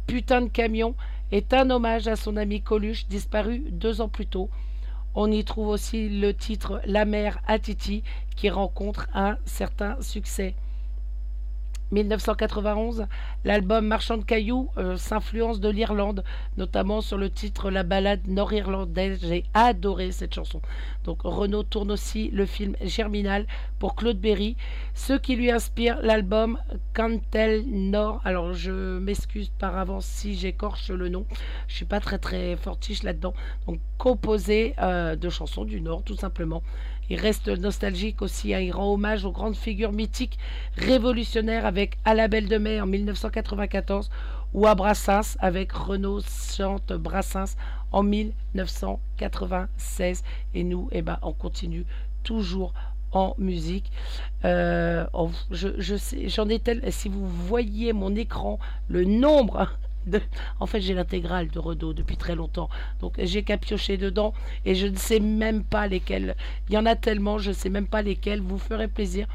[0.08, 0.96] Putain de camion
[1.32, 4.50] est un hommage à son ami Coluche, disparu deux ans plus tôt.
[5.14, 8.04] On y trouve aussi le titre La mer à Titi,
[8.36, 10.56] qui rencontre un certain succès.
[11.92, 13.08] 1991,
[13.44, 16.24] l'album Marchand de cailloux euh, s'influence de l'Irlande,
[16.58, 19.20] notamment sur le titre La balade nord-irlandaise.
[19.22, 20.62] J'ai adoré cette chanson.
[21.04, 23.48] Donc Renaud tourne aussi le film Germinal
[23.80, 24.56] pour Claude Berry,
[24.94, 26.60] ce qui lui inspire l'album
[26.94, 28.22] Cantel Nord.
[28.24, 31.26] Alors je m'excuse par avance si j'écorche le nom.
[31.68, 33.34] Je suis pas très très fortiche là-dedans.
[33.66, 36.62] Donc composé euh, de chansons du Nord tout simplement.
[37.10, 40.38] Il reste nostalgique aussi, hein, il rend hommage aux grandes figures mythiques
[40.78, 44.12] révolutionnaires avec À la Belle de Mai en 1994
[44.54, 47.56] ou à Brassens avec Renaud chante Brassens
[47.92, 50.24] en 1996.
[50.54, 51.86] Et nous, eh ben, on continue
[52.24, 52.74] toujours
[53.12, 53.92] en musique.
[54.46, 55.06] Euh,
[55.52, 56.82] j'en ai tel.
[56.92, 59.68] Si vous voyiez mon écran, le nombre
[60.60, 62.70] en fait, j'ai l'intégrale de Renaud depuis très longtemps.
[63.00, 64.34] Donc, j'ai qu'à piocher dedans
[64.66, 66.36] et je ne sais même pas lesquels.
[66.70, 68.42] Il y en a tellement, je ne sais même pas lesquels.
[68.42, 69.28] Vous ferez plaisir.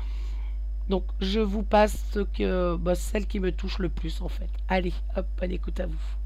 [0.88, 4.50] Donc, je vous passe ce bah, celle qui me touche le plus, en fait.
[4.68, 6.23] Allez, hop, bonne écoute à vous.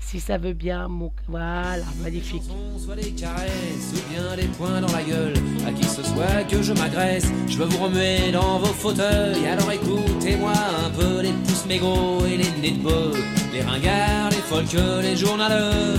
[0.00, 1.12] Si ça veut bien, mon.
[1.28, 2.42] Voilà, magnifique.
[2.78, 5.34] soit des caresses ou bien des poings dans la gueule.
[5.66, 9.46] À qui ce soit que je m'agresse, je veux vous remuer dans vos fauteuils.
[9.46, 10.52] Alors écoutez-moi
[10.86, 13.18] un peu les pouces mégots et les nez de bœuf,
[13.52, 15.98] les ringards, les folles, les journaleurs.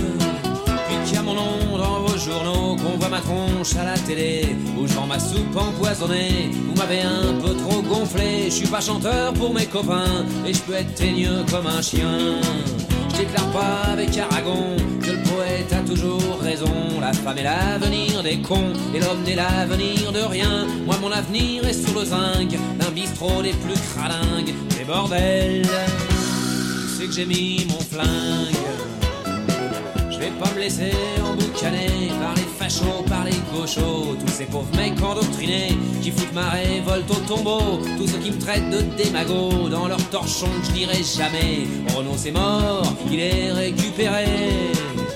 [1.06, 4.86] Puis a mon nom dans vos journaux, qu'on voit ma tronche à la télé, ou
[4.86, 6.50] je vends ma soupe empoisonnée.
[6.52, 10.60] Vous m'avez un peu trop gonflé, je suis pas chanteur pour mes copains, et je
[10.60, 12.40] peux être teigneux comme un chien.
[13.20, 16.72] Je déclare pas avec Aragon que le poète a toujours raison.
[17.00, 20.66] La femme est l'avenir des cons et l'homme n'est l'avenir de rien.
[20.86, 24.54] Moi, mon avenir est sur le zinc d'un bistrot des plus cralingues.
[24.80, 25.66] Et bordel,
[26.96, 28.69] sais que j'ai mis mon flingue.
[30.20, 30.92] Je vais pas me laisser
[31.24, 36.50] emboucaner par les fachos, par les gauchos, tous ces pauvres mecs endoctrinés qui foutent ma
[36.50, 40.72] révolte au tombeau, tous ceux qui me traitent de démago dans leur torchon que je
[40.72, 41.66] dirai jamais.
[42.18, 44.26] C'est mort, il est récupéré.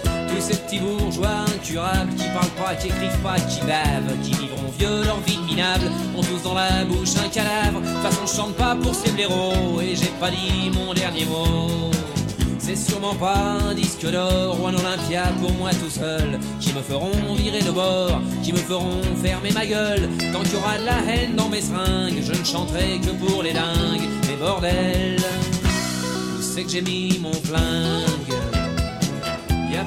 [0.07, 4.72] Tous ces petits bourgeois incurables qui parlent pas, qui écrivent pas, qui bavent, qui vivront
[4.78, 7.82] vieux leur vie minable, ont tous dans la bouche un cadavre.
[7.82, 11.26] De toute façon, je chante pas pour ces blaireaux et j'ai pas dit mon dernier
[11.26, 11.90] mot.
[12.66, 16.80] C'est sûrement pas un disque d'or ou un Olympia pour moi tout seul qui me
[16.80, 20.08] feront virer de bord, qui me feront fermer ma gueule.
[20.32, 23.52] Tant qu'il y aura la haine dans mes seringues, je ne chanterai que pour les
[23.52, 24.08] dingues.
[24.26, 25.18] Mais bordel,
[26.38, 28.13] où c'est que j'ai mis mon flingue?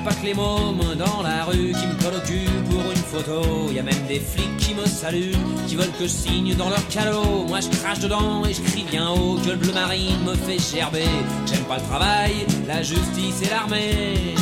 [0.04, 3.72] Pas que les mômes dans la rue qui me collent au cul pour une photo.
[3.72, 5.36] Y a même des flics qui me saluent,
[5.68, 7.46] qui veulent que je signe dans leur calot.
[7.48, 10.60] Moi je crache dedans et je crie bien haut que le bleu marine me fait
[10.60, 11.06] gerber.
[11.46, 14.36] J'aime pas le travail, la justice et l'armée.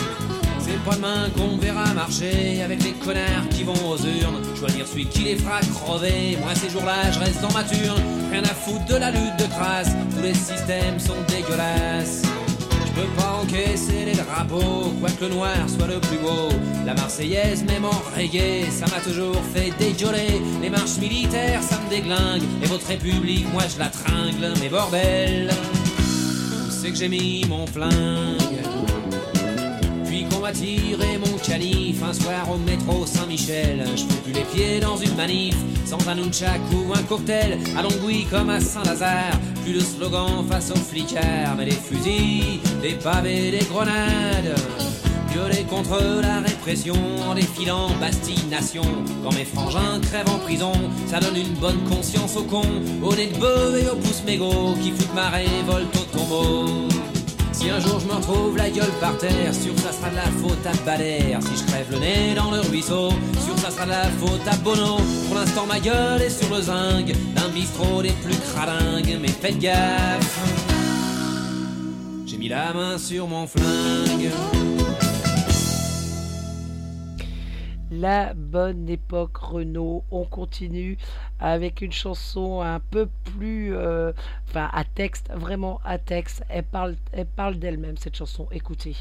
[0.60, 4.42] C'est pas demain qu'on verra marcher avec les connards qui vont aux urnes.
[4.58, 6.38] Choisir celui qui les fera crever.
[6.42, 8.02] Moi ces jours-là je reste dans ma turne.
[8.32, 9.90] Rien à foutre de la lutte de crasse.
[10.16, 12.24] Tous les systèmes sont dégueulasses.
[12.96, 16.48] Je peux pas encaisser les drapeaux, quoique le noir soit le plus beau.
[16.86, 20.42] La Marseillaise, même en reggae, ça m'a toujours fait déjoler.
[20.62, 22.44] Les marches militaires, ça me déglingue.
[22.64, 24.54] Et votre république, moi je la tringle.
[24.62, 28.55] Mais bordel, où c'est que j'ai mis mon flingue?
[30.54, 33.84] Tiré mon canif un soir au métro Saint-Michel.
[33.96, 37.58] Je peux plus les pieds dans une manif, sans un nunchak ou un cocktail.
[37.76, 42.94] À Longwy comme à Saint-Lazare, plus de slogan face aux flicards, mais des fusils, des
[42.94, 44.56] pavés, des grenades.
[45.32, 46.96] Violer contre la répression
[47.28, 48.86] en défilant Bastille Nation.
[49.24, 50.74] Quand mes frangins crèvent en prison,
[51.08, 52.62] ça donne une bonne conscience aux cons,
[53.04, 56.95] aux nez de bœuf et aux pouces mégots qui foutent ma révolte au tombeau.
[57.56, 60.66] Si un jour je me retrouve la gueule par terre, sûr ça sera la faute
[60.66, 61.40] à Balère.
[61.42, 63.12] Si je crève le nez dans le ruisseau,
[63.46, 64.98] sûr ça sera la faute à Bono.
[65.28, 69.58] Pour l'instant ma gueule est sur le zinc d'un bistrot des plus cralingues, mais faites
[69.58, 70.40] gaffe.
[72.26, 74.32] J'ai mis la main sur mon flingue.
[78.02, 80.04] La bonne époque Renault.
[80.12, 80.98] On continue
[81.40, 84.12] avec une chanson un peu plus, euh,
[84.50, 86.44] enfin à texte, vraiment à texte.
[86.50, 88.48] Elle parle, elle parle d'elle-même cette chanson.
[88.52, 88.98] Écoutez.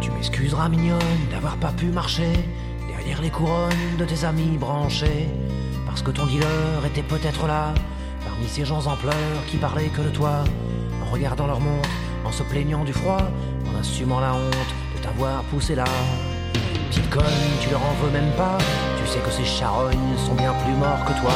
[0.00, 0.98] Tu m'excuseras mignonne
[1.30, 2.32] d'avoir pas pu marcher
[3.04, 5.28] derrière les couronnes de tes amis branchés,
[5.84, 7.74] parce que ton dealer était peut-être là,
[8.24, 10.42] parmi ces gens en pleurs qui parlaient que de toi,
[11.02, 11.88] en regardant leur montre,
[12.24, 13.20] en se plaignant du froid,
[13.70, 15.84] en assumant la honte de t'avoir poussé là.
[16.88, 17.24] Petite conne,
[17.60, 18.56] tu leur en veux même pas,
[18.98, 21.34] tu sais que ces charognes sont bien plus morts que toi.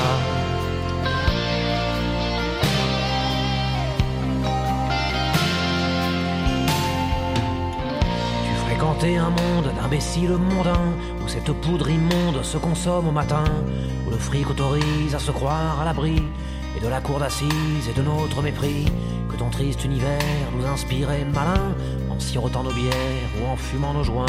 [9.17, 10.93] Un monde d'imbéciles mondains
[11.25, 13.45] où cette poudre immonde se consomme au matin,
[14.07, 16.23] où le fric autorise à se croire à l'abri
[16.77, 18.85] et de la cour d'assises et de notre mépris,
[19.31, 21.75] que ton triste univers nous inspirait malin
[22.11, 24.27] en sirotant nos bières ou en fumant nos joints.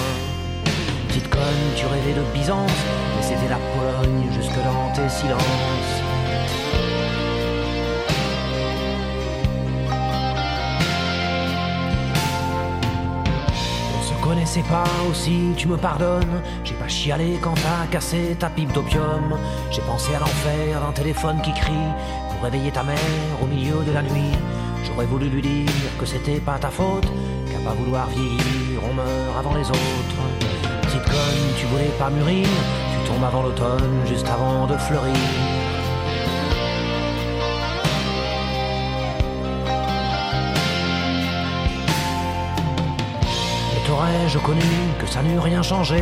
[1.09, 2.71] Petite conne, tu rêvais de Byzance,
[3.17, 5.98] mais c'était la Pologne jusque dans tes silences.
[14.49, 16.41] Connaissais pas aussi, tu me pardonnes.
[16.63, 19.37] J'ai pas chialé quand t'as cassé ta pipe d'opium.
[19.69, 21.89] J'ai pensé à l'enfer d'un téléphone qui crie
[22.31, 22.97] pour réveiller ta mère
[23.43, 24.33] au milieu de la nuit.
[24.83, 27.05] J'aurais voulu lui dire que c'était pas ta faute,
[27.51, 30.19] qu'à pas vouloir vieillir, on meurt avant les autres.
[30.81, 35.48] Petite conne, tu voulais pas mûrir, tu tombes avant l'automne, juste avant de fleurir.
[44.09, 44.61] T'aurais-je connu
[44.99, 46.01] que ça n'eût rien changé.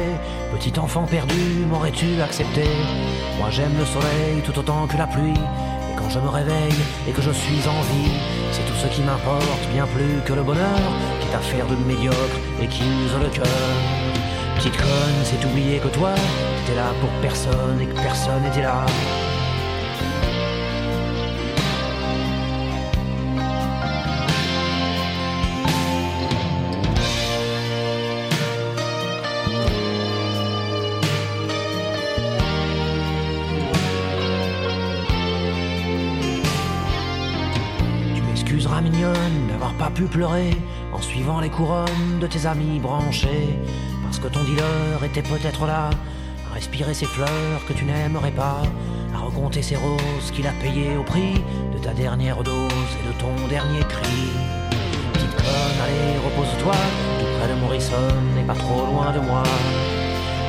[0.53, 2.63] Petit enfant perdu, m'aurais-tu accepté?
[3.37, 5.33] Moi j'aime le soleil tout autant que la pluie.
[5.33, 8.11] Et quand je me réveille et que je suis en vie
[8.53, 10.79] C'est tout ce qui m'importe bien plus que le bonheur
[11.19, 13.45] Quitte à faire de médiocre et qui use le cœur.
[14.55, 16.11] Petite conne, c'est oublier que toi,
[16.65, 18.85] t'étais là pour personne et que personne n'était là.
[39.97, 40.51] Pu pleurer
[40.93, 43.49] en suivant les couronnes de tes amis branchés.
[44.03, 45.89] Parce que ton dealer était peut-être là,
[46.47, 48.61] à respirer ces fleurs que tu n'aimerais pas,
[49.15, 51.33] à raconter ces roses qu'il a payées au prix
[51.73, 54.21] de ta dernière dose et de ton dernier cri.
[55.13, 56.77] Petite conne, allez, repose-toi,
[57.19, 59.41] tout près de Morrison et pas trop loin de moi.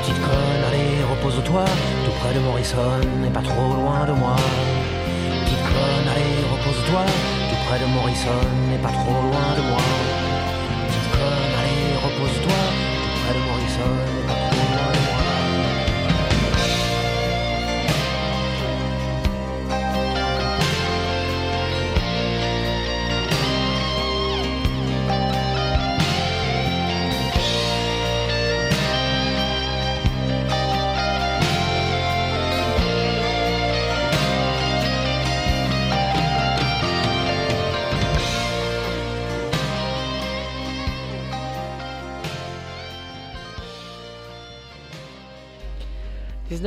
[0.03, 1.65] Petite conne, allez, repose-toi,
[2.05, 4.37] tout près de Morrison et pas trop loin de moi.
[5.41, 7.05] Petite conne, allez, repose-toi,
[7.69, 8.41] près de Morrison
[8.73, 10.38] et pas trop loin de moi.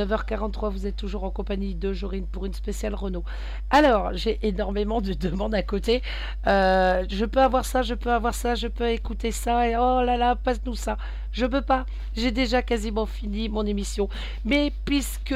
[0.04, 3.24] 19h43, vous êtes toujours en compagnie de Jorine pour une spéciale Renault.
[3.70, 6.02] Alors, j'ai énormément de demandes à côté.
[6.46, 10.02] Euh, je peux avoir ça, je peux avoir ça, je peux écouter ça, et oh
[10.02, 10.96] là là, passe-nous ça.
[11.30, 11.86] Je peux pas.
[12.14, 14.08] J'ai déjà quasiment fini mon émission.
[14.44, 15.34] Mais puisque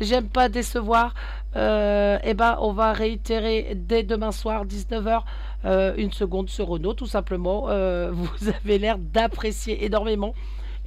[0.00, 1.14] j'aime pas décevoir,
[1.54, 5.22] euh, eh ben, on va réitérer dès demain soir, 19h,
[5.64, 7.66] euh, une seconde sur Renault, tout simplement.
[8.12, 10.34] Vous avez l'air d'apprécier énormément.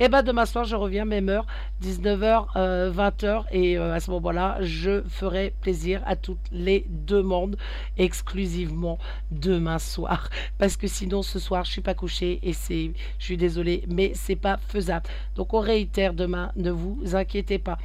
[0.02, 1.46] Et ben demain soir, je reviens même heure,
[1.84, 2.54] 19h,
[2.94, 7.58] 20h, et euh, à ce moment-là, je ferai plaisir à toutes les demandes
[7.98, 8.98] exclusivement
[9.32, 13.36] demain soir, parce que sinon ce soir, je suis pas couché et c'est, je suis
[13.36, 15.06] désolé, mais c'est pas faisable.
[15.36, 17.78] Donc on réitère demain, ne vous inquiétez pas.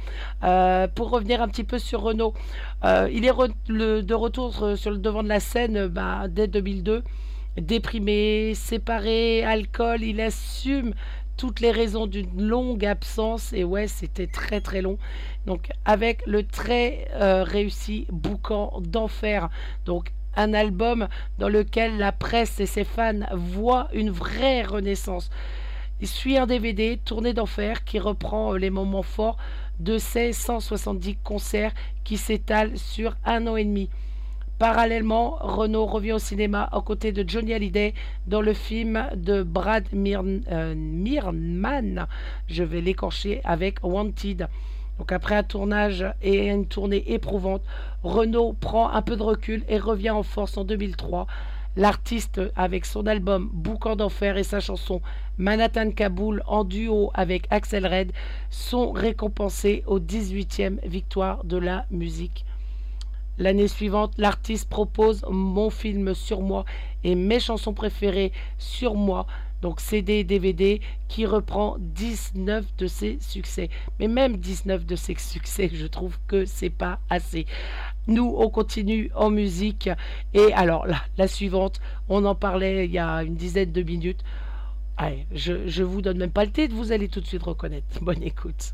[0.43, 2.33] Euh, pour revenir un petit peu sur Renault,
[2.85, 6.47] euh, il est de retour euh, sur le devant de la scène euh, bah, dès
[6.47, 7.03] 2002
[7.57, 10.93] déprimé, séparé, alcool, il assume
[11.37, 13.53] toutes les raisons d'une longue absence.
[13.53, 14.97] Et ouais c'était très très long.
[15.45, 19.49] Donc avec le très euh, réussi boucan d'enfer.
[19.85, 21.07] Donc un album
[21.39, 25.29] dans lequel la presse et ses fans voient une vraie renaissance.
[26.01, 29.37] Il suit un DVD tourné d'enfer qui reprend euh, les moments forts
[29.79, 31.73] de ces 170 concerts
[32.03, 33.89] qui s'étalent sur un an et demi
[34.57, 37.93] Parallèlement, Renault revient au cinéma aux côtés de Johnny Hallyday
[38.25, 42.07] dans le film de Brad Mirn- euh, Mirman,
[42.47, 44.47] je vais l'écorcher, avec Wanted.
[44.97, 47.63] Donc après un tournage et une tournée éprouvante,
[48.03, 51.27] Renault prend un peu de recul et revient en force en 2003.
[51.75, 55.01] L'artiste, avec son album Boucan d'enfer et sa chanson
[55.37, 58.13] Manhattan Kaboul en duo avec Axel Red,
[58.49, 62.45] sont récompensés aux 18e victoire de la musique.
[63.37, 66.63] L'année suivante, l'artiste propose mon film sur moi
[67.03, 69.27] et mes chansons préférées sur moi,
[69.61, 70.79] donc CD et DVD,
[71.09, 73.69] qui reprend 19 de ses succès.
[73.99, 77.45] Mais même 19 de ses succès, je trouve que c'est pas assez.
[78.07, 79.89] Nous, on continue en musique.
[80.33, 84.23] Et alors, là, la suivante, on en parlait il y a une dizaine de minutes.
[84.97, 87.85] Allez, je, je vous donne même pas le titre, vous allez tout de suite reconnaître.
[88.01, 88.73] Bonne écoute.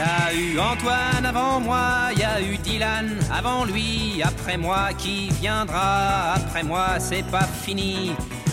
[0.00, 6.32] Y eu Antoine avant moi, y a eu Dylan avant lui, après moi qui viendra,
[6.36, 8.12] après moi c'est pas fini.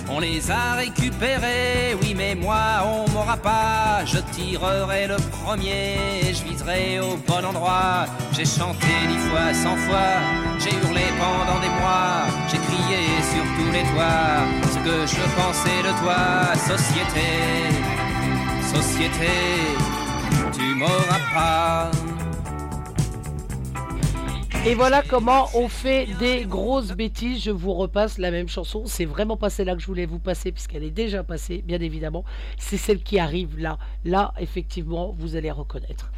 [0.09, 4.03] On les a récupérés, oui mais moi on m'aura pas.
[4.05, 8.07] Je tirerai le premier, je viserai au bon endroit.
[8.33, 10.15] J'ai chanté dix fois, cent fois,
[10.59, 14.43] j'ai hurlé pendant des mois, j'ai crié sur tous les toits
[14.73, 17.29] ce que je pensais de toi, société,
[18.75, 19.31] société
[24.65, 27.43] Et voilà comment on fait des grosses bêtises.
[27.43, 28.83] Je vous repasse la même chanson.
[28.85, 32.25] C'est vraiment pas celle-là que je voulais vous passer, puisqu'elle est déjà passée, bien évidemment.
[32.57, 33.77] C'est celle qui arrive là.
[34.03, 36.11] Là, effectivement, vous allez reconnaître.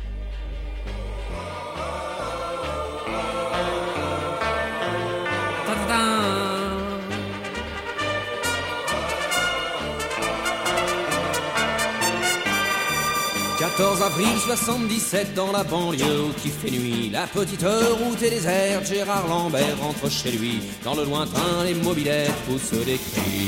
[13.79, 17.11] 14 avril 77 dans la banlieue qui fait nuit.
[17.13, 20.59] La petite route est déserte, Gérard Lambert rentre chez lui.
[20.83, 23.47] Dans le lointain, les mobilettes poussent des cris.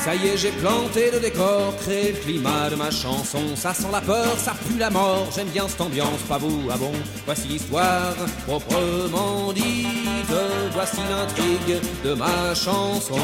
[0.00, 3.54] Ça y est, j'ai planté le décor, créé le climat de ma chanson.
[3.54, 5.28] Ça sent la peur, ça pue la mort.
[5.32, 6.92] J'aime bien cette ambiance, pas vous, ah bon?
[7.24, 8.16] Voici l'histoire
[8.48, 10.34] proprement dite.
[10.72, 13.20] Voici l'intrigue de ma chanson.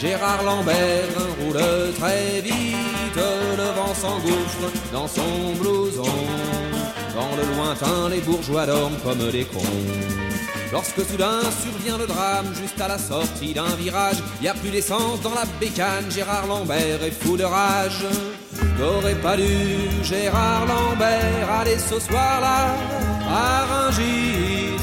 [0.00, 1.60] Gérard Lambert roule
[1.98, 5.06] très vite, le vent s'engouffre dans
[7.14, 9.60] Dans le lointain, les bourgeois dorment comme des cons.
[10.72, 15.20] Lorsque soudain survient le drame, juste à la sortie d'un virage, y a plus d'essence
[15.20, 18.04] dans la bécane, Gérard Lambert est fou de rage.
[18.78, 19.44] T'aurais pas dû,
[20.04, 22.74] Gérard Lambert, aller ce soir-là
[23.28, 24.76] à Rungis.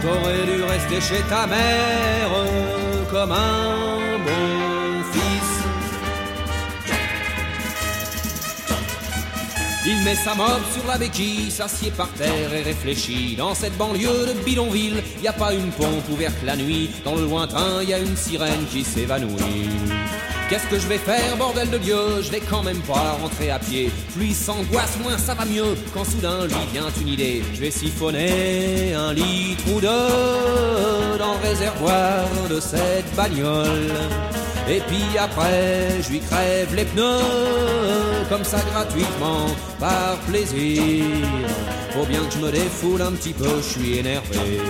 [0.00, 2.30] T'aurais dû rester chez ta mère
[3.12, 3.99] comme un
[9.86, 13.34] Il met sa mob sur la béquille, s'assied par terre et réfléchit.
[13.36, 16.90] Dans cette banlieue de bidonville, y a pas une pompe ouverte la nuit.
[17.02, 19.70] Dans le lointain, y a une sirène qui s'évanouit.
[20.50, 22.20] Qu'est-ce que je vais faire, bordel de Dieu?
[22.22, 23.90] Je vais quand même pas rentrer à pied.
[24.14, 25.76] Plus s'angoisse, moins ça va mieux.
[25.94, 31.48] Quand soudain lui vient une idée, je vais siphonner un litre ou deux dans le
[31.48, 33.94] réservoir de cette bagnole.
[34.68, 39.46] Et puis après, je lui crève les pneus, comme ça gratuitement,
[39.78, 41.04] par plaisir.
[41.92, 44.60] Faut bien que je me défoule un petit peu, je suis énervé.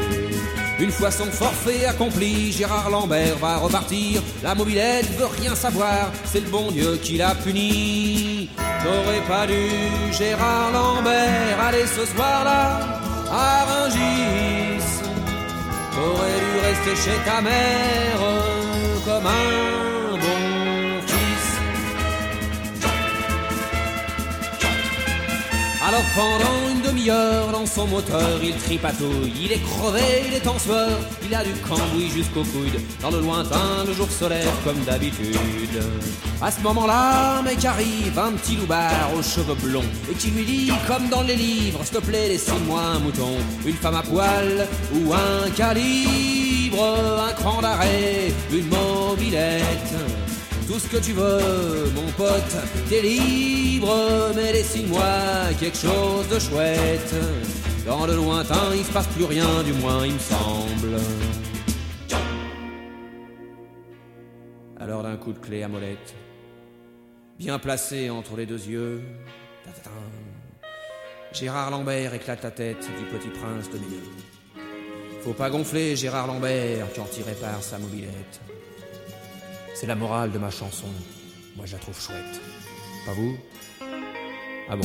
[0.80, 4.22] Une fois son forfait accompli, Gérard Lambert va repartir.
[4.43, 8.49] La mobilette veut rien savoir, c'est le bon Dieu qui l'a puni.
[8.82, 9.68] T'aurais pas dû,
[10.16, 12.80] Gérard Lambert, aller ce soir-là
[13.30, 14.99] à Rungis.
[16.01, 18.20] T'aurais dû rester chez ta mère
[19.05, 19.89] comme un
[25.91, 30.57] Alors pendant une demi-heure dans son moteur il tripatouille, il est crevé, il est en
[30.57, 30.97] sueur,
[31.28, 32.80] il a du cambouis jusqu'au coude.
[33.03, 35.82] Dans le lointain, le jour se lève comme d'habitude.
[36.41, 40.72] À ce moment-là, mec arrive, un petit loupard aux cheveux blonds, et qui lui dit,
[40.86, 45.12] comme dans les livres, s'il te plaît, laissez-moi un mouton, une femme à poil ou
[45.12, 46.86] un calibre,
[47.28, 49.97] un cran d'arrêt, une mobilette
[50.70, 52.56] tout ce que tu veux, mon pote,
[52.88, 53.92] t'es libre,
[54.36, 57.12] mais dessine-moi quelque chose de chouette.
[57.84, 60.96] Dans le lointain, il se passe plus rien, du moins il me semble.
[64.78, 66.14] Alors d'un coup de clé à molette,
[67.36, 69.02] bien placé entre les deux yeux,
[71.32, 74.02] Gérard Lambert éclate la tête du petit prince de milieu.
[75.22, 78.40] Faut pas gonfler Gérard Lambert quand il répare sa mobilette.
[79.80, 80.88] C'est la morale de ma chanson.
[81.56, 82.38] Moi, je la trouve chouette.
[83.06, 83.38] Pas vous?
[84.68, 84.84] Ah bon?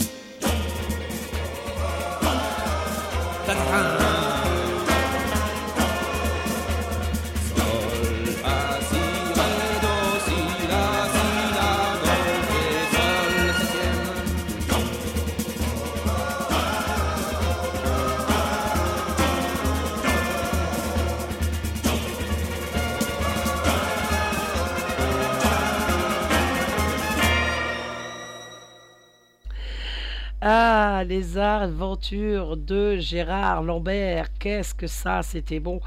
[30.47, 35.81] Ah, les aventures de Gérard Lambert, qu'est-ce que ça, c'était bon.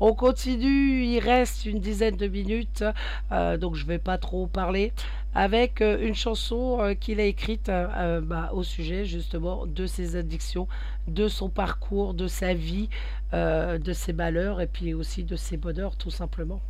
[0.00, 2.82] On continue, il reste une dizaine de minutes,
[3.30, 4.92] euh, donc je vais pas trop parler,
[5.32, 7.70] avec euh, une chanson euh, qu'il a écrite
[8.22, 10.66] bah, au sujet justement de ses addictions,
[11.06, 12.88] de son parcours, de sa vie,
[13.32, 16.60] de ses malheurs et puis aussi de ses bonheurs tout simplement.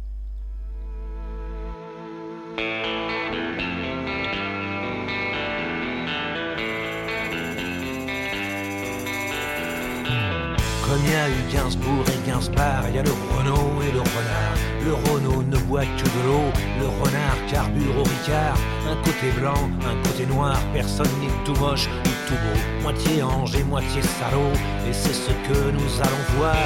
[10.90, 14.00] Comme il y a eu Gainsbourg et Gainsbar, il y a le Renault et le
[14.00, 14.56] renard.
[14.84, 18.56] Le Renault ne boit que de l'eau, le renard carbure au Ricard.
[18.90, 22.82] Un côté blanc, un côté noir, personne n'est tout moche ni tout beau.
[22.82, 24.52] Moitié ange et moitié salaud,
[24.88, 26.56] et c'est ce que nous allons voir.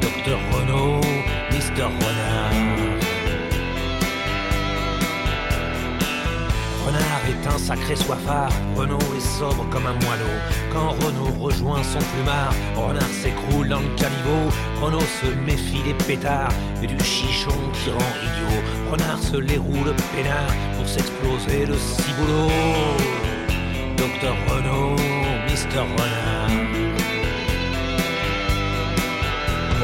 [0.00, 1.02] Docteur Renault,
[1.52, 2.67] Mister Renard.
[6.88, 10.36] Renard est un sacré soifard, Renaud est sobre comme un moineau.
[10.72, 14.48] Quand Renaud rejoint son plumard, Renard s'écroule dans le caniveau.
[14.80, 16.48] Renaud se méfie des pétards
[16.82, 18.62] et du chichon qui rend idiot.
[18.90, 22.50] Renard se les roule peinard pour s'exploser le ciboulot.
[23.98, 24.96] Docteur Renaud,
[25.46, 26.50] Mister Renard.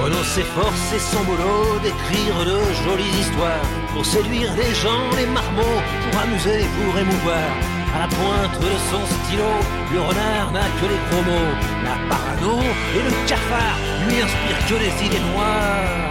[0.03, 5.81] Renaud s'efforce, c'est son boulot d'écrire de jolies histoires pour séduire les gens, les marmots,
[6.03, 7.51] pour amuser, pour émouvoir.
[7.95, 9.53] à la pointe de son stylo.
[9.93, 11.53] Le renard n'a que les promos,
[11.85, 12.59] la parano
[12.97, 16.11] et le cafard lui inspirent que des idées noires.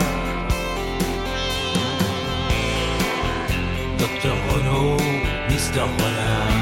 [3.97, 4.97] Docteur Renault,
[5.49, 6.53] Mister Renard.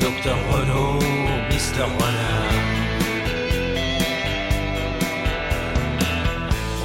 [0.00, 0.98] Docteur Renault,
[1.50, 2.55] Mister Renard.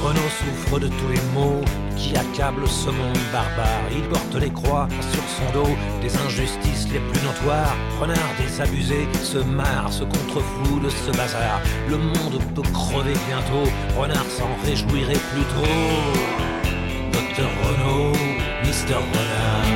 [0.02, 1.60] Renault souffre de tous les maux
[1.96, 3.86] qui accablent ce monde barbare.
[3.92, 7.76] Il porte les croix sur son dos des injustices les plus notoires.
[8.00, 11.60] Renard désabusé se marre, se contrefou de ce bazar.
[11.88, 15.70] Le monde peut crever bientôt, Renard s'en réjouirait plus tôt.
[17.12, 18.12] Docteur Renault,
[18.64, 19.66] Mister Renard.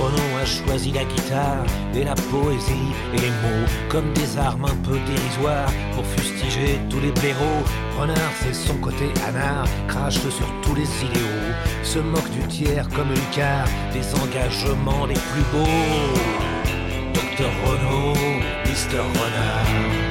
[0.00, 4.98] Renaud choisi la guitare et la poésie et les mots comme des armes un peu
[5.06, 7.62] dérisoires pour fustiger tous les blaireaux.
[7.98, 13.10] Renard, c'est son côté anard, crache sur tous les idéaux, se moque du tiers comme
[13.10, 15.66] Lucard, des engagements les plus beaux.
[17.12, 18.14] Docteur Renaud,
[18.66, 20.07] Mister Renard.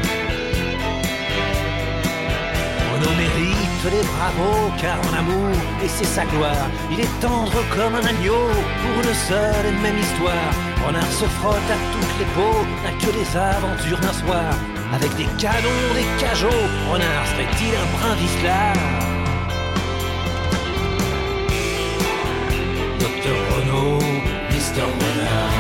[2.97, 7.93] Renaud mérite les bravos, car en amour, et c'est sa gloire, il est tendre comme
[7.93, 8.47] un agneau,
[8.81, 10.51] pour une seule et même histoire.
[10.85, 14.51] Renard se frotte à toutes les peaux, n'a que les aventures d'un soir,
[14.93, 18.73] avec des canons, des cajots, Renard serait-il un brin vicelard
[22.99, 23.99] Docteur Renaud,
[24.51, 25.55] Mister Renard.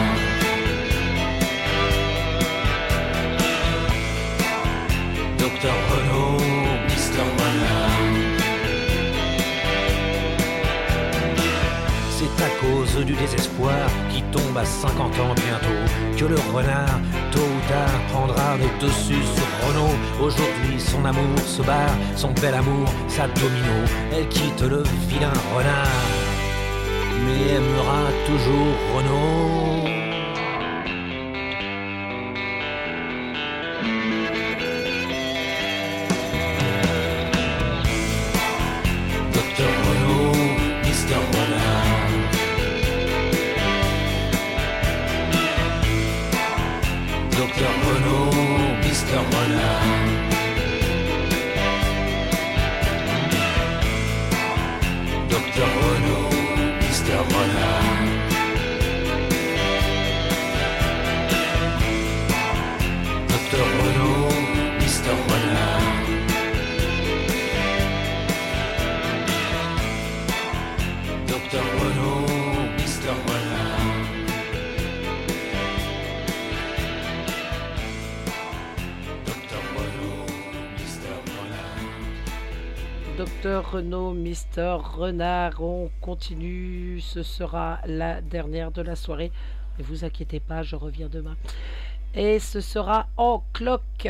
[5.37, 6.26] Docteur Renard.
[12.17, 16.99] C'est à cause du désespoir qui tombe à 50 ans bientôt que le renard,
[17.31, 19.95] tôt ou tard, prendra le dessus sur Renault.
[20.21, 23.77] Aujourd'hui, son amour se barre, son bel amour, sa domino.
[24.11, 25.87] Elle quitte le vilain renard,
[27.25, 29.86] mais aimera toujours Renault.
[83.71, 87.01] Renaud, Mister Renard, on continue.
[87.01, 89.31] Ce sera la dernière de la soirée.
[89.77, 91.35] Ne vous inquiétez pas, je reviens demain.
[92.13, 94.07] Et ce sera en cloque.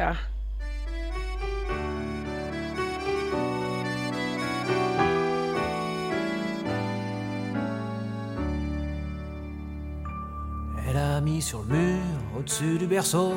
[10.87, 12.03] Elle a mis sur le mur,
[12.37, 13.33] au-dessus du berceau,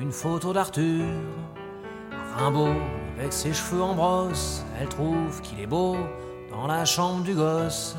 [0.00, 1.04] une photo d'Arthur.
[2.36, 2.74] Rimbaud,
[3.18, 5.96] avec ses cheveux en brosse, elle trouve qu'il est beau
[6.50, 7.96] dans la chambre du gosse.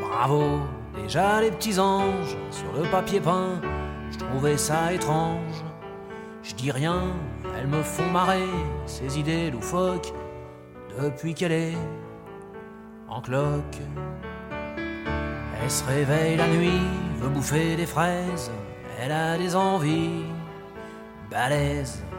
[0.00, 0.60] Bravo,
[0.94, 3.60] déjà les petits anges sur le papier peint,
[4.10, 5.64] je trouvais ça étrange.
[6.42, 7.02] Je dis rien,
[7.58, 8.48] elles me font marrer,
[8.86, 10.12] ces idées loufoques,
[11.00, 11.78] depuis qu'elle est
[13.08, 13.80] en cloque.
[15.62, 16.80] Elle se réveille la nuit,
[17.16, 18.50] veut bouffer des fraises,
[19.00, 20.24] elle a des envies
[21.30, 22.05] balèzes.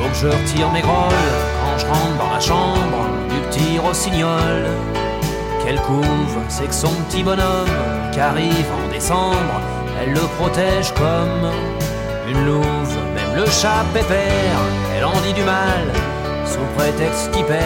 [0.00, 1.12] Faut que je retire mes grolles
[1.62, 4.64] quand je rentre dans la chambre du petit rossignol
[5.62, 7.68] qu'elle couve, c'est que son petit bonhomme
[8.10, 9.60] qu'arrive en décembre,
[10.00, 11.52] elle le protège comme
[12.30, 12.96] une louve.
[13.14, 14.60] Même le chat pépère,
[14.96, 15.84] elle en dit du mal,
[16.46, 17.60] sous prétexte qu'il perd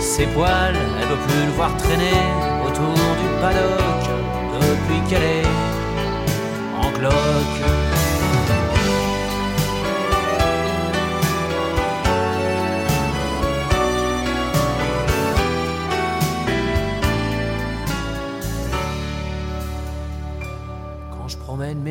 [0.00, 2.16] ses poils, elle veut plus le voir traîner
[2.66, 4.08] autour du paddock
[4.62, 5.46] depuis qu'elle est
[6.82, 7.89] en cloque.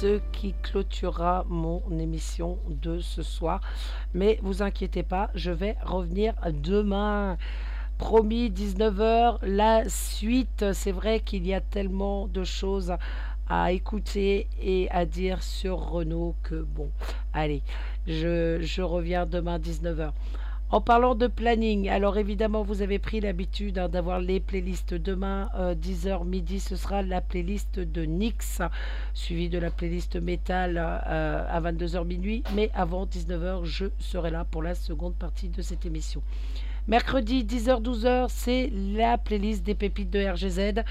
[0.00, 3.60] Ce qui clôturera mon émission de ce soir.
[4.14, 7.36] Mais vous inquiétez pas, je vais revenir demain.
[7.98, 10.72] Promis, 19h, la suite.
[10.72, 12.94] C'est vrai qu'il y a tellement de choses
[13.48, 16.92] à écouter et à dire sur Renault que bon,
[17.32, 17.64] allez,
[18.06, 20.12] je, reviens demain 19h.
[20.70, 25.48] En parlant de planning, alors évidemment vous avez pris l'habitude hein, d'avoir les playlists demain
[25.56, 28.60] 10h midi, ce sera la playlist de Nix,
[29.14, 34.44] suivie de la playlist métal euh, à 22h minuit, mais avant 19h je serai là
[34.44, 36.22] pour la seconde partie de cette émission.
[36.88, 40.84] Mercredi 10h-12h, c'est la playlist des pépites de RGZ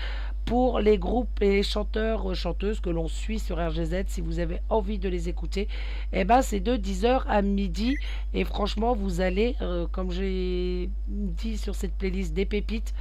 [0.45, 4.03] pour les groupes et les chanteurs, chanteuses que l'on suit sur RGZ.
[4.05, 5.67] Si vous avez envie de les écouter,
[6.13, 7.97] eh ben c'est de 10h à midi.
[8.35, 12.93] Et franchement, vous allez, euh, comme j'ai dit sur cette playlist des pépites,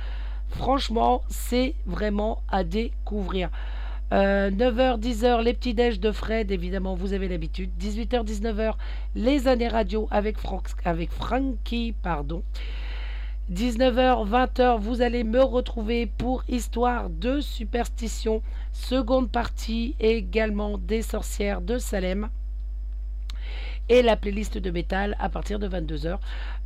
[0.48, 3.50] franchement, c'est vraiment à découvrir.
[4.14, 7.72] Euh, 9h, 10h, les petits déj de Fred, évidemment, vous avez l'habitude.
[7.78, 8.72] 18h, 19h,
[9.14, 12.42] les années radio avec, Franck, avec Frankie, pardon.
[13.52, 18.42] 19h, 20h, vous allez me retrouver pour Histoire de superstition,
[18.72, 22.28] seconde partie également des sorcières de Salem
[23.88, 26.18] et la playlist de métal à partir de 22h.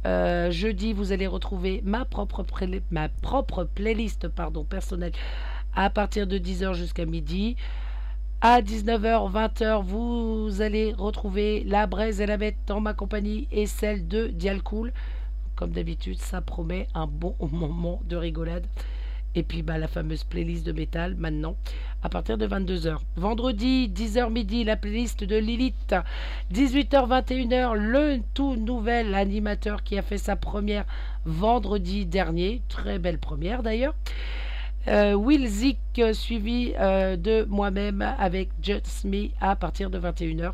[0.06, 2.46] Euh, jeudi, vous allez retrouver ma propre,
[2.90, 5.12] ma propre playlist pardon, personnelle
[5.76, 7.56] à partir de 10h jusqu'à midi.
[8.40, 13.66] À 19h, 20h, vous allez retrouver la braise et la bête dans ma compagnie et
[13.66, 14.94] celle de Dialcool.
[15.60, 18.66] Comme d'habitude, ça promet un bon moment de rigolade.
[19.34, 21.54] Et puis bah, la fameuse playlist de métal maintenant
[22.02, 22.96] à partir de 22h.
[23.16, 25.94] Vendredi 10h midi la playlist de Lilith.
[26.50, 30.86] 18h 21h le tout nouvel animateur qui a fait sa première
[31.26, 32.62] vendredi dernier.
[32.70, 33.94] Très belle première d'ailleurs.
[34.88, 40.52] Euh, Will Zick suivi euh, de moi-même avec Just Me à partir de 21h.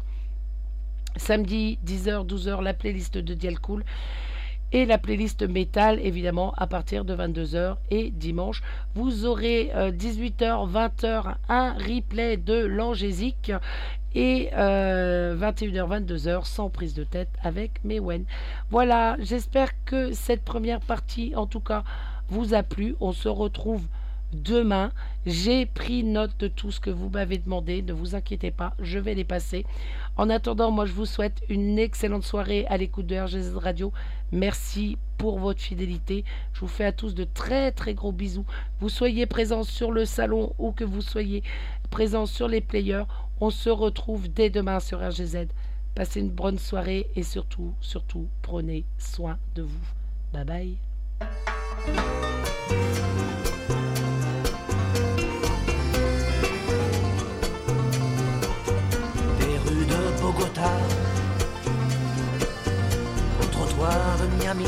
[1.14, 3.84] Samedi 10h 12h la playlist de Dialcool
[4.77, 8.62] et la playlist métal évidemment à partir de 22h et dimanche
[8.95, 13.53] vous aurez 18h 20h un replay de l'angésique
[14.14, 18.27] et 21h 22h sans prise de tête avec Mewen.
[18.70, 21.83] Voilà, j'espère que cette première partie en tout cas
[22.29, 22.97] vous a plu.
[23.01, 23.83] On se retrouve
[24.33, 24.93] demain.
[25.24, 27.83] J'ai pris note de tout ce que vous m'avez demandé.
[27.83, 29.64] Ne vous inquiétez pas, je vais les passer.
[30.16, 33.93] En attendant, moi je vous souhaite une excellente soirée à l'écoute de RGZ Radio.
[34.33, 36.24] Merci pour votre fidélité.
[36.53, 38.47] Je vous fais à tous de très très gros bisous.
[38.81, 41.43] Vous soyez présents sur le salon ou que vous soyez
[41.91, 43.05] présents sur les players.
[43.41, 45.49] On se retrouve dès demain sur RGZ.
[45.95, 49.87] Passez une bonne soirée et surtout, surtout, prenez soin de vous.
[50.33, 50.77] Bye bye.
[64.47, 64.66] Miami.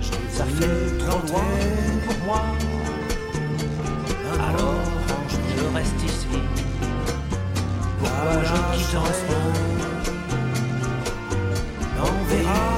[0.00, 1.50] Je ai fait trop loin
[2.06, 2.42] pour moi.
[4.48, 4.84] Alors
[5.26, 6.28] je reste ici.
[7.98, 9.14] Pourquoi je quitterai
[11.98, 12.77] On verra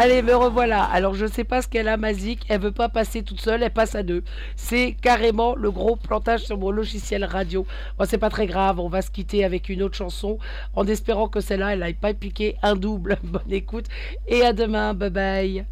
[0.00, 0.84] Allez, me revoilà.
[0.84, 2.46] Alors, je sais pas ce qu'elle a, Mazik.
[2.48, 4.22] Elle veut pas passer toute seule, elle passe à deux.
[4.54, 7.66] C'est carrément le gros plantage sur mon logiciel radio.
[7.98, 10.38] Bon, c'est pas très grave, on va se quitter avec une autre chanson
[10.76, 13.18] en espérant que celle-là, elle n'aille pas piquer un double.
[13.24, 13.86] Bonne écoute
[14.28, 14.94] et à demain.
[14.94, 15.66] Bye bye.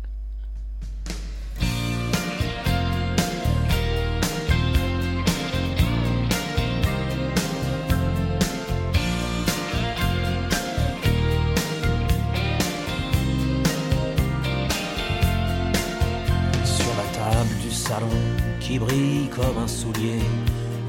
[18.78, 20.22] Brille comme un soulier.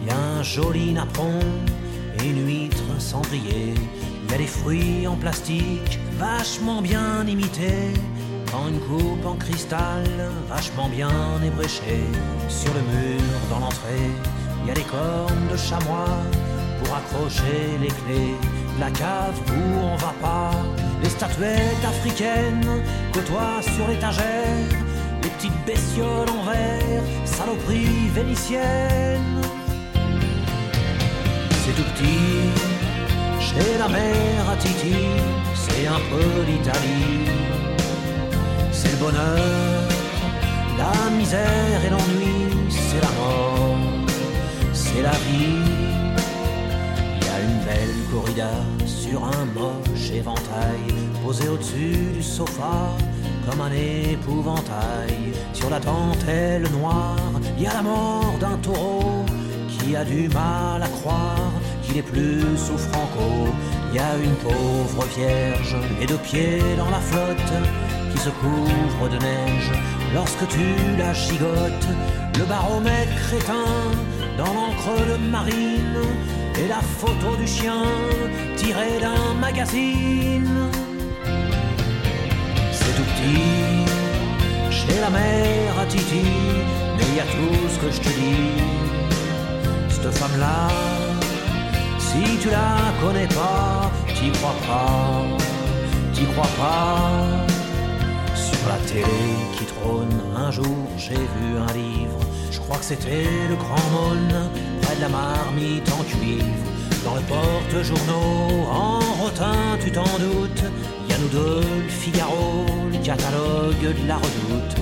[0.06, 1.40] Y a un joli napperon
[2.20, 3.74] et une huître cendrier.
[4.30, 7.94] Y a des fruits en plastique vachement bien imités.
[8.52, 10.06] Dans une coupe en cristal
[10.48, 11.12] vachement bien
[11.46, 12.06] ébréchée.
[12.50, 14.12] Sur le mur dans l'entrée,
[14.66, 16.18] y a des cornes de chamois
[16.80, 18.36] pour accrocher les clés.
[18.80, 20.52] La cave où on va pas,
[21.04, 24.88] les statuettes africaines côtoient sur l'étagère
[25.28, 26.44] les petites bestioles en
[27.48, 29.42] verre, saloperies vénitiennes.
[31.66, 32.50] C'est tout petit,
[33.40, 34.96] chez la mère à Titi,
[35.56, 37.30] c'est un peu l'Italie.
[38.72, 39.84] C'est le bonheur,
[40.78, 43.78] la misère et l'ennui, c'est la mort,
[44.74, 45.64] c'est la vie.
[47.20, 48.52] Il y a une belle corrida
[48.86, 50.94] sur un moche éventail,
[51.24, 52.96] posé au-dessus du sofa
[53.50, 55.34] comme un épouvantail.
[55.54, 57.18] Sur la dentelle noire,
[57.58, 59.26] il y a la mort d'un taureau
[59.70, 61.52] qui a du mal à croire
[61.84, 63.48] qu'il est plus sous Franco.
[63.90, 67.54] Il y a une pauvre vierge et deux pieds dans la flotte
[68.12, 69.72] qui se couvre de neige
[70.14, 71.90] lorsque tu la chigotes.
[72.38, 73.92] Le baromètre éteint
[74.38, 76.04] dans l'encre de marine
[76.60, 77.84] et la photo du chien
[78.58, 80.70] tirée d'un magazine
[83.18, 86.24] petit, chez la mère à Titi,
[86.98, 88.62] mais y a tout ce que je te dis.
[89.90, 90.70] Cette femme-là,
[92.00, 95.24] si tu la connais pas, t'y crois pas,
[96.14, 97.12] t'y crois pas.
[98.36, 99.24] Sur la télé
[99.58, 102.20] qui trône, un jour j'ai vu un livre,
[102.52, 104.50] je crois que c'était le grand mône,
[104.82, 106.46] près de la marmite en cuivre.
[107.04, 110.66] Dans le porte-journaux, en rotin, tu t'en doutes,
[111.20, 114.76] nous deux, Figaro, le catalogue de la redoute.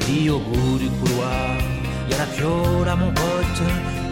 [0.00, 1.56] Puis au bout du couloir,
[2.10, 3.62] y a la piole à mon pote,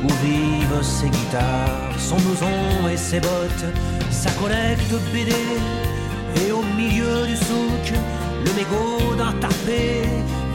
[0.04, 3.66] où vivent ses guitares, son blouson et ses bottes,
[4.10, 5.32] sa collecte BD,
[6.42, 7.92] et au milieu du souk,
[8.44, 10.02] le mégot d'un tarpé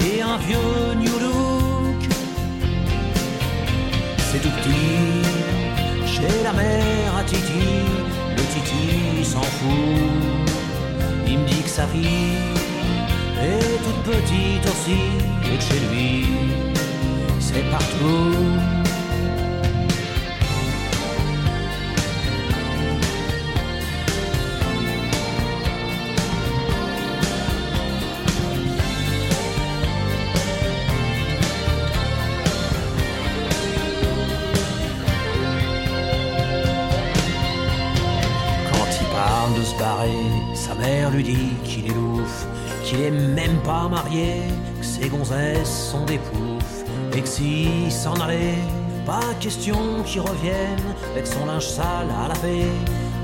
[0.01, 2.09] et un vieux New Look.
[4.31, 7.69] C'est tout petit, chez la mère à Titi,
[8.35, 10.42] le Titi s'en fout.
[11.27, 12.37] Il me dit que sa fille
[13.41, 14.99] est toute petite aussi
[15.45, 16.25] et que chez lui,
[17.39, 18.82] c'est partout.
[43.63, 44.41] Pas marié,
[44.79, 46.83] que ses gonzesses sont des poufs,
[47.15, 48.57] et que s'il s'en allait,
[49.05, 50.79] pas question qu'il revienne
[51.11, 52.67] avec son linge sale à laver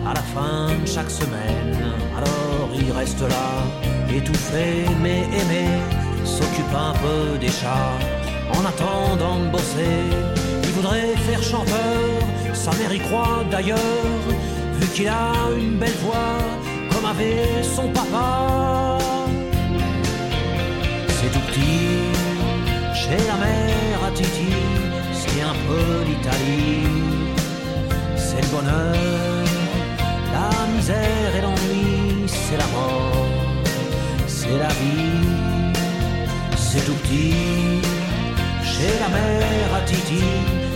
[0.05, 1.77] à la fin de chaque semaine.
[2.17, 3.49] Alors il reste là,
[4.13, 5.67] étouffé mais aimé,
[6.25, 7.97] s'occupe un peu des chats
[8.53, 10.03] en attendant de bosser.
[10.63, 11.99] Il voudrait faire chanteur,
[12.53, 13.77] sa mère y croit d'ailleurs,
[14.79, 16.37] vu qu'il a une belle voix
[16.91, 19.08] comme avait son papa.
[22.93, 24.53] Chez la mère à Titi,
[25.13, 26.87] c'est un peu l'Italie.
[28.15, 29.45] C'est le bonheur,
[30.37, 33.27] la misère et l'ennui, c'est la mort,
[34.27, 35.73] c'est la vie.
[36.55, 37.81] C'est tout petit,
[38.63, 40.23] chez la mère à Titi,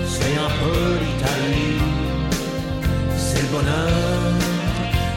[0.07, 1.81] c'est un peu l'Italie.
[3.17, 4.33] C'est le bonheur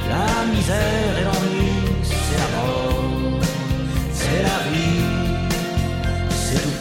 [0.08, 1.65] la misère et l'ennui,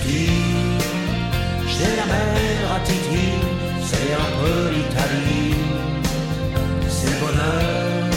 [0.08, 3.28] Chez la mer à Titi,
[3.84, 5.56] c'est un peu l'Italie,
[6.88, 8.10] c'est bonheur,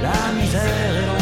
[0.00, 1.21] la misère et l'ennui,